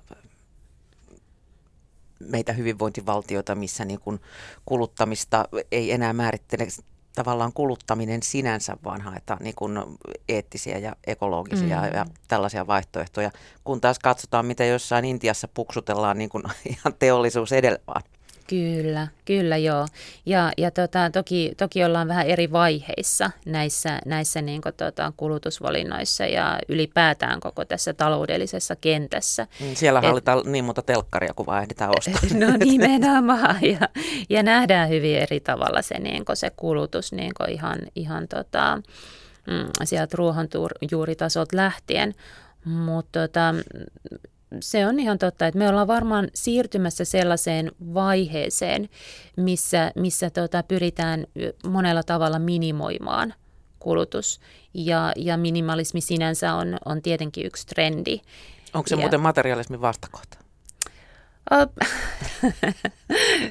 [2.19, 4.21] meitä hyvinvointivaltioita, missä niin kuin
[4.65, 6.67] kuluttamista ei enää määrittele
[7.15, 9.79] tavallaan kuluttaminen sinänsä, vaan haetaan niin kuin
[10.29, 11.89] eettisiä ja ekologisia mm.
[11.93, 13.31] ja tällaisia vaihtoehtoja.
[13.63, 16.43] Kun taas katsotaan, mitä jossain Intiassa puksutellaan niin kuin
[16.77, 18.03] ihan teollisuus edellä vaan.
[18.47, 19.87] Kyllä, kyllä joo.
[20.25, 26.25] Ja, ja tota, toki, toki ollaan vähän eri vaiheissa näissä, näissä niin kuin, tota, kulutusvalinnoissa
[26.25, 29.47] ja ylipäätään koko tässä taloudellisessa kentässä.
[29.59, 32.29] Mm, siellä Et, hallitaan niin monta telkkaria kuin vaan ehditään ostaa.
[32.45, 33.89] No nimenomaan ja,
[34.29, 38.81] ja nähdään hyvin eri tavalla se, niin kuin, se kulutus niin kuin ihan, ihan tota,
[39.47, 42.13] mm, sieltä ruohonjuuritasolta lähtien.
[42.65, 43.55] Mutta tota,
[44.59, 48.89] se on ihan totta, että me ollaan varmaan siirtymässä sellaiseen vaiheeseen,
[49.37, 51.25] missä, missä tota, pyritään
[51.67, 53.33] monella tavalla minimoimaan
[53.79, 54.39] kulutus.
[54.73, 58.19] Ja, ja minimalismi sinänsä on, on tietenkin yksi trendi.
[58.73, 60.37] Onko se ja, muuten materialismin vastakohta?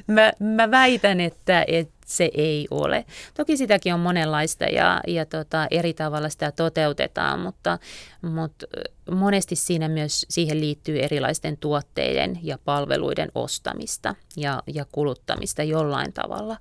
[0.07, 3.05] mä, mä väitän, että, että se ei ole.
[3.33, 7.79] Toki sitäkin on monenlaista ja, ja tota, eri tavalla sitä toteutetaan, mutta,
[8.21, 8.65] mutta
[9.11, 16.57] monesti siinä myös siihen liittyy erilaisten tuotteiden ja palveluiden ostamista ja, ja kuluttamista jollain tavalla.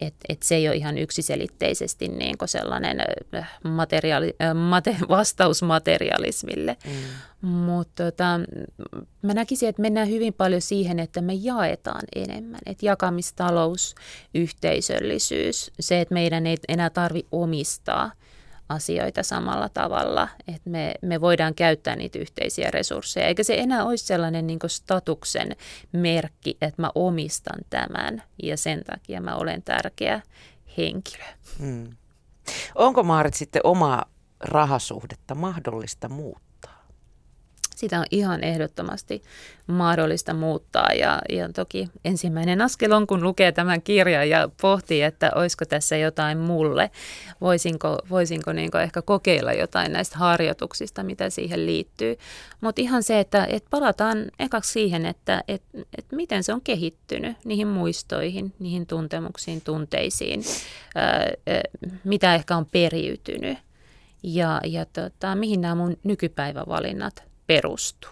[0.00, 3.00] Et, et se ei ole ihan yksiselitteisesti niin sellainen
[3.34, 6.76] äh, materiaali, äh, mate, vastaus materialismille.
[6.86, 7.48] Mm.
[7.48, 8.40] Mutta tota,
[9.22, 12.60] mä näkisin, että mennään hyvin paljon siihen, että me jaetaan enemmän.
[12.66, 13.94] Että jakamistalous,
[14.34, 18.12] yhteisöllisyys, se, että meidän ei enää tarvi omistaa–
[18.70, 24.06] asioita samalla tavalla, että me, me voidaan käyttää niitä yhteisiä resursseja, eikä se enää olisi
[24.06, 25.56] sellainen niin statuksen
[25.92, 30.20] merkki, että mä omistan tämän ja sen takia mä olen tärkeä
[30.78, 31.24] henkilö.
[31.58, 31.90] Hmm.
[32.74, 34.04] Onko Maarit sitten omaa
[34.40, 36.49] rahasuhdetta mahdollista muuttaa?
[37.80, 39.22] Sitä on ihan ehdottomasti
[39.66, 40.88] mahdollista muuttaa.
[40.98, 45.96] Ja, ja toki ensimmäinen askel on, kun lukee tämän kirjan ja pohtii, että olisiko tässä
[45.96, 46.90] jotain mulle.
[47.40, 52.16] Voisinko, voisinko niin ehkä kokeilla jotain näistä harjoituksista, mitä siihen liittyy.
[52.60, 57.36] Mutta ihan se, että, että palataan ekaksi siihen, että, että, että miten se on kehittynyt
[57.44, 60.42] niihin muistoihin, niihin tuntemuksiin, tunteisiin,
[60.94, 61.30] ää,
[62.04, 63.58] mitä ehkä on periytynyt
[64.22, 68.10] ja, ja tota, mihin nämä mun nykypäivävalinnat perustuu.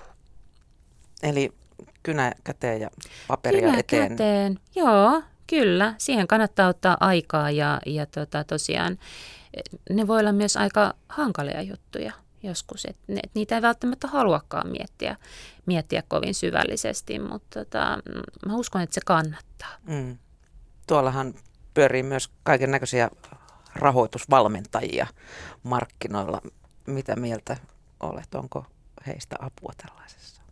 [1.22, 1.52] Eli
[2.02, 2.90] kynä käteen ja
[3.28, 4.08] paperia kynä eteen.
[4.08, 5.94] käteen, joo, kyllä.
[5.98, 8.98] Siihen kannattaa ottaa aikaa ja, ja tota, tosiaan
[9.90, 12.12] ne voi olla myös aika hankalia juttuja
[12.42, 12.84] joskus.
[12.84, 15.16] Et, ne, et niitä ei välttämättä haluakaan miettiä,
[15.66, 17.98] miettiä kovin syvällisesti, mutta tota,
[18.46, 19.74] mä uskon, että se kannattaa.
[19.86, 20.18] Mm.
[20.86, 21.34] Tuollahan
[21.74, 23.10] pyörii myös kaiken näköisiä
[23.74, 25.06] rahoitusvalmentajia
[25.62, 26.42] markkinoilla.
[26.86, 27.56] Mitä mieltä
[28.00, 28.34] olet?
[28.34, 28.66] Onko
[29.08, 30.42] heistä apua tällaisessa?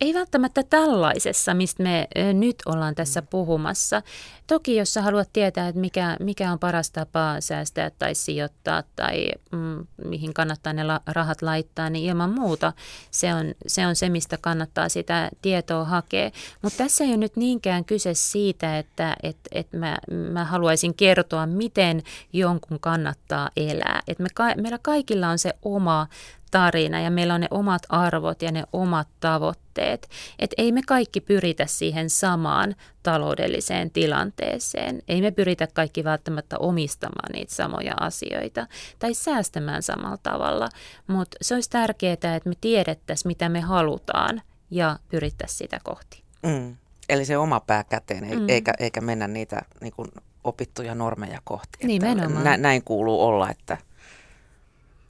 [0.00, 3.26] Ei välttämättä tällaisessa, mistä me nyt ollaan tässä mm.
[3.26, 4.02] puhumassa.
[4.46, 9.28] Toki jos sä haluat tietää, että mikä, mikä on paras tapa säästää tai sijoittaa tai
[9.52, 12.72] mm, mihin kannattaa ne rahat laittaa, niin ilman muuta
[13.10, 16.30] se on, se on se, mistä kannattaa sitä tietoa hakea.
[16.62, 19.96] Mutta tässä ei ole nyt niinkään kyse siitä, että et, et mä,
[20.32, 22.02] mä haluaisin kertoa, miten
[22.32, 24.02] jonkun kannattaa elää.
[24.08, 26.06] Et me, meillä kaikilla on se oma
[26.50, 30.08] tarina ja meillä on ne omat arvot ja ne omat tavoitteet.
[30.38, 35.02] Että ei me kaikki pyritä siihen samaan taloudelliseen tilanteeseen.
[35.08, 38.66] Ei me pyritä kaikki välttämättä omistamaan niitä samoja asioita
[38.98, 40.68] tai säästämään samalla tavalla,
[41.06, 46.22] mutta se olisi tärkeää, että me tiedettäisiin, mitä me halutaan ja pyrittäisiin sitä kohti.
[46.42, 46.76] Mm.
[47.08, 48.48] Eli se oma pää käteen, mm.
[48.48, 50.08] eikä, eikä mennä niitä niin kuin
[50.44, 51.86] opittuja normeja kohti.
[51.86, 52.44] Nimenomaan.
[52.44, 53.78] Nä, näin kuuluu olla, että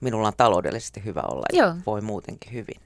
[0.00, 1.74] minulla on taloudellisesti hyvä olla ja Joo.
[1.86, 2.80] voi muutenkin hyvin.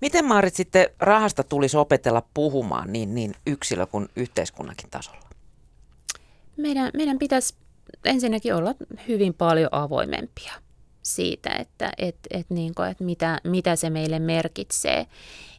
[0.00, 5.28] Miten Maarit sitten rahasta tulisi opetella puhumaan niin, niin yksilö- kuin yhteiskunnankin tasolla?
[6.56, 7.54] Meidän, meidän pitäisi
[8.04, 8.74] ensinnäkin olla
[9.08, 10.52] hyvin paljon avoimempia
[11.02, 15.06] siitä, että et, et niin kuin, että mitä, mitä se meille merkitsee.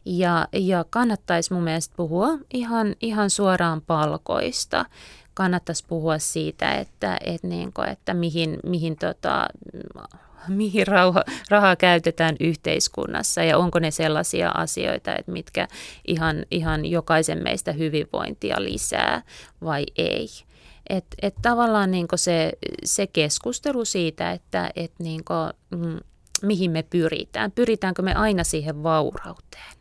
[0.04, 4.86] Ja, ja kannattaisi mun mielestä puhua ihan, ihan suoraan palkoista.
[5.34, 9.48] Kannattaisi puhua siitä, että, että, niin kuin, että mihin, mihin tota,
[10.48, 15.68] mihin rauha, rahaa käytetään yhteiskunnassa ja onko ne sellaisia asioita, että mitkä
[16.06, 19.22] ihan, ihan jokaisen meistä hyvinvointia lisää
[19.64, 20.28] vai ei.
[20.90, 22.52] Et, et tavallaan niin se,
[22.84, 25.98] se keskustelu siitä, että et niin kuin, mm,
[26.42, 27.52] mihin me pyritään.
[27.52, 29.74] Pyritäänkö me aina siihen vaurauteen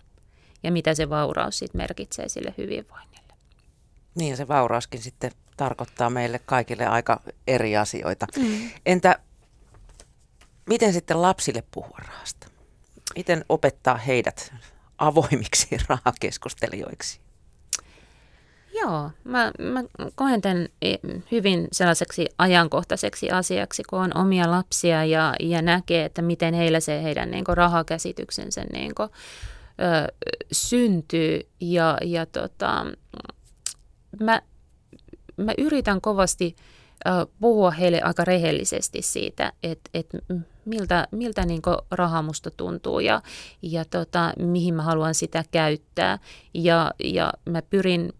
[0.64, 3.34] ja mitä se vauraus sitten merkitsee sille hyvinvoinnille.
[4.16, 8.28] Niin ja se vaurauskin sitten tarkoittaa meille kaikille aika eri asioita.
[8.38, 8.70] Mm.
[8.86, 9.20] Entä
[10.70, 12.48] miten sitten lapsille puhua rahasta?
[13.16, 14.54] Miten opettaa heidät
[14.98, 17.24] avoimiksi rahakeskustelijoiksi?
[18.74, 19.84] Joo, mä, mä
[20.16, 20.68] koen tämän
[21.32, 27.04] hyvin sellaiseksi ajankohtaiseksi asiaksi, kun on omia lapsia ja, ja näkee, että miten heillä se
[27.04, 29.10] heidän niin kuin, rahakäsityksensä niin kuin,
[29.80, 30.14] ö,
[30.52, 31.40] syntyy.
[31.62, 32.86] Ja, ja tota,
[34.20, 34.42] mä,
[35.38, 36.56] mä yritän kovasti
[37.08, 37.10] ö,
[37.40, 40.18] puhua heille aika rehellisesti siitä, että, että
[40.66, 41.62] miltä, miltä niin
[41.92, 43.22] raha musta tuntuu ja,
[43.62, 46.20] ja tota, mihin mä haluan sitä käyttää.
[46.54, 48.14] Ja, ja mä pyrin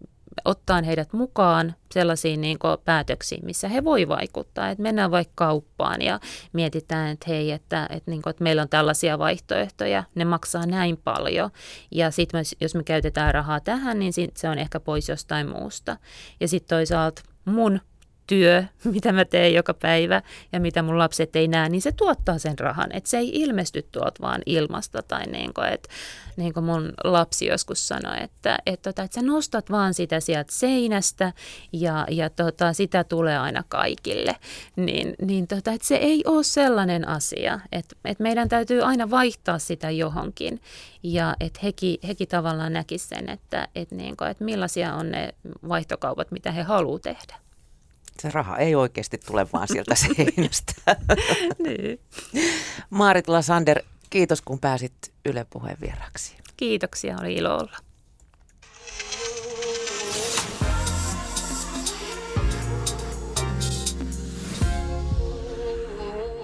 [0.44, 4.70] ottaa heidät mukaan sellaisiin niin päätöksiin, missä he voi vaikuttaa.
[4.70, 6.20] Että mennään vaikka kauppaan ja
[6.52, 10.96] mietitään, että hei, että, että, niin kuin, että meillä on tällaisia vaihtoehtoja, ne maksaa näin
[10.96, 11.50] paljon.
[11.90, 15.96] Ja sitten jos me käytetään rahaa tähän, niin se on ehkä pois jostain muusta.
[16.40, 17.80] Ja sitten toisaalta mun
[18.26, 18.64] työ,
[18.94, 20.22] mitä mä teen joka päivä
[20.52, 22.92] ja mitä mun lapset ei näe, niin se tuottaa sen rahan.
[22.92, 25.88] Että se ei ilmesty tuolta vaan ilmasta tai niin kuin, että
[26.36, 30.52] niin kuin mun lapsi joskus sanoi, että, että, tota, että sä nostat vaan sitä sieltä
[30.52, 31.32] seinästä
[31.72, 34.36] ja, ja tota, sitä tulee aina kaikille.
[34.76, 39.58] Niin, niin tota, että se ei ole sellainen asia, että, että meidän täytyy aina vaihtaa
[39.58, 40.60] sitä johonkin
[41.02, 45.34] ja että hekin, hekin tavallaan näkisivät sen, että, että, niin kuin, että millaisia on ne
[45.68, 47.43] vaihtokaupat, mitä he haluavat tehdä
[48.22, 50.74] se raha ei oikeasti tule vaan sieltä seinästä.
[51.64, 52.00] niin.
[52.90, 54.92] Maarit Lasander, kiitos kun pääsit
[55.24, 56.36] Yle Puheen vieraksi.
[56.56, 57.76] Kiitoksia, oli ilo olla.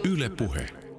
[0.05, 0.90] Yle Puhe.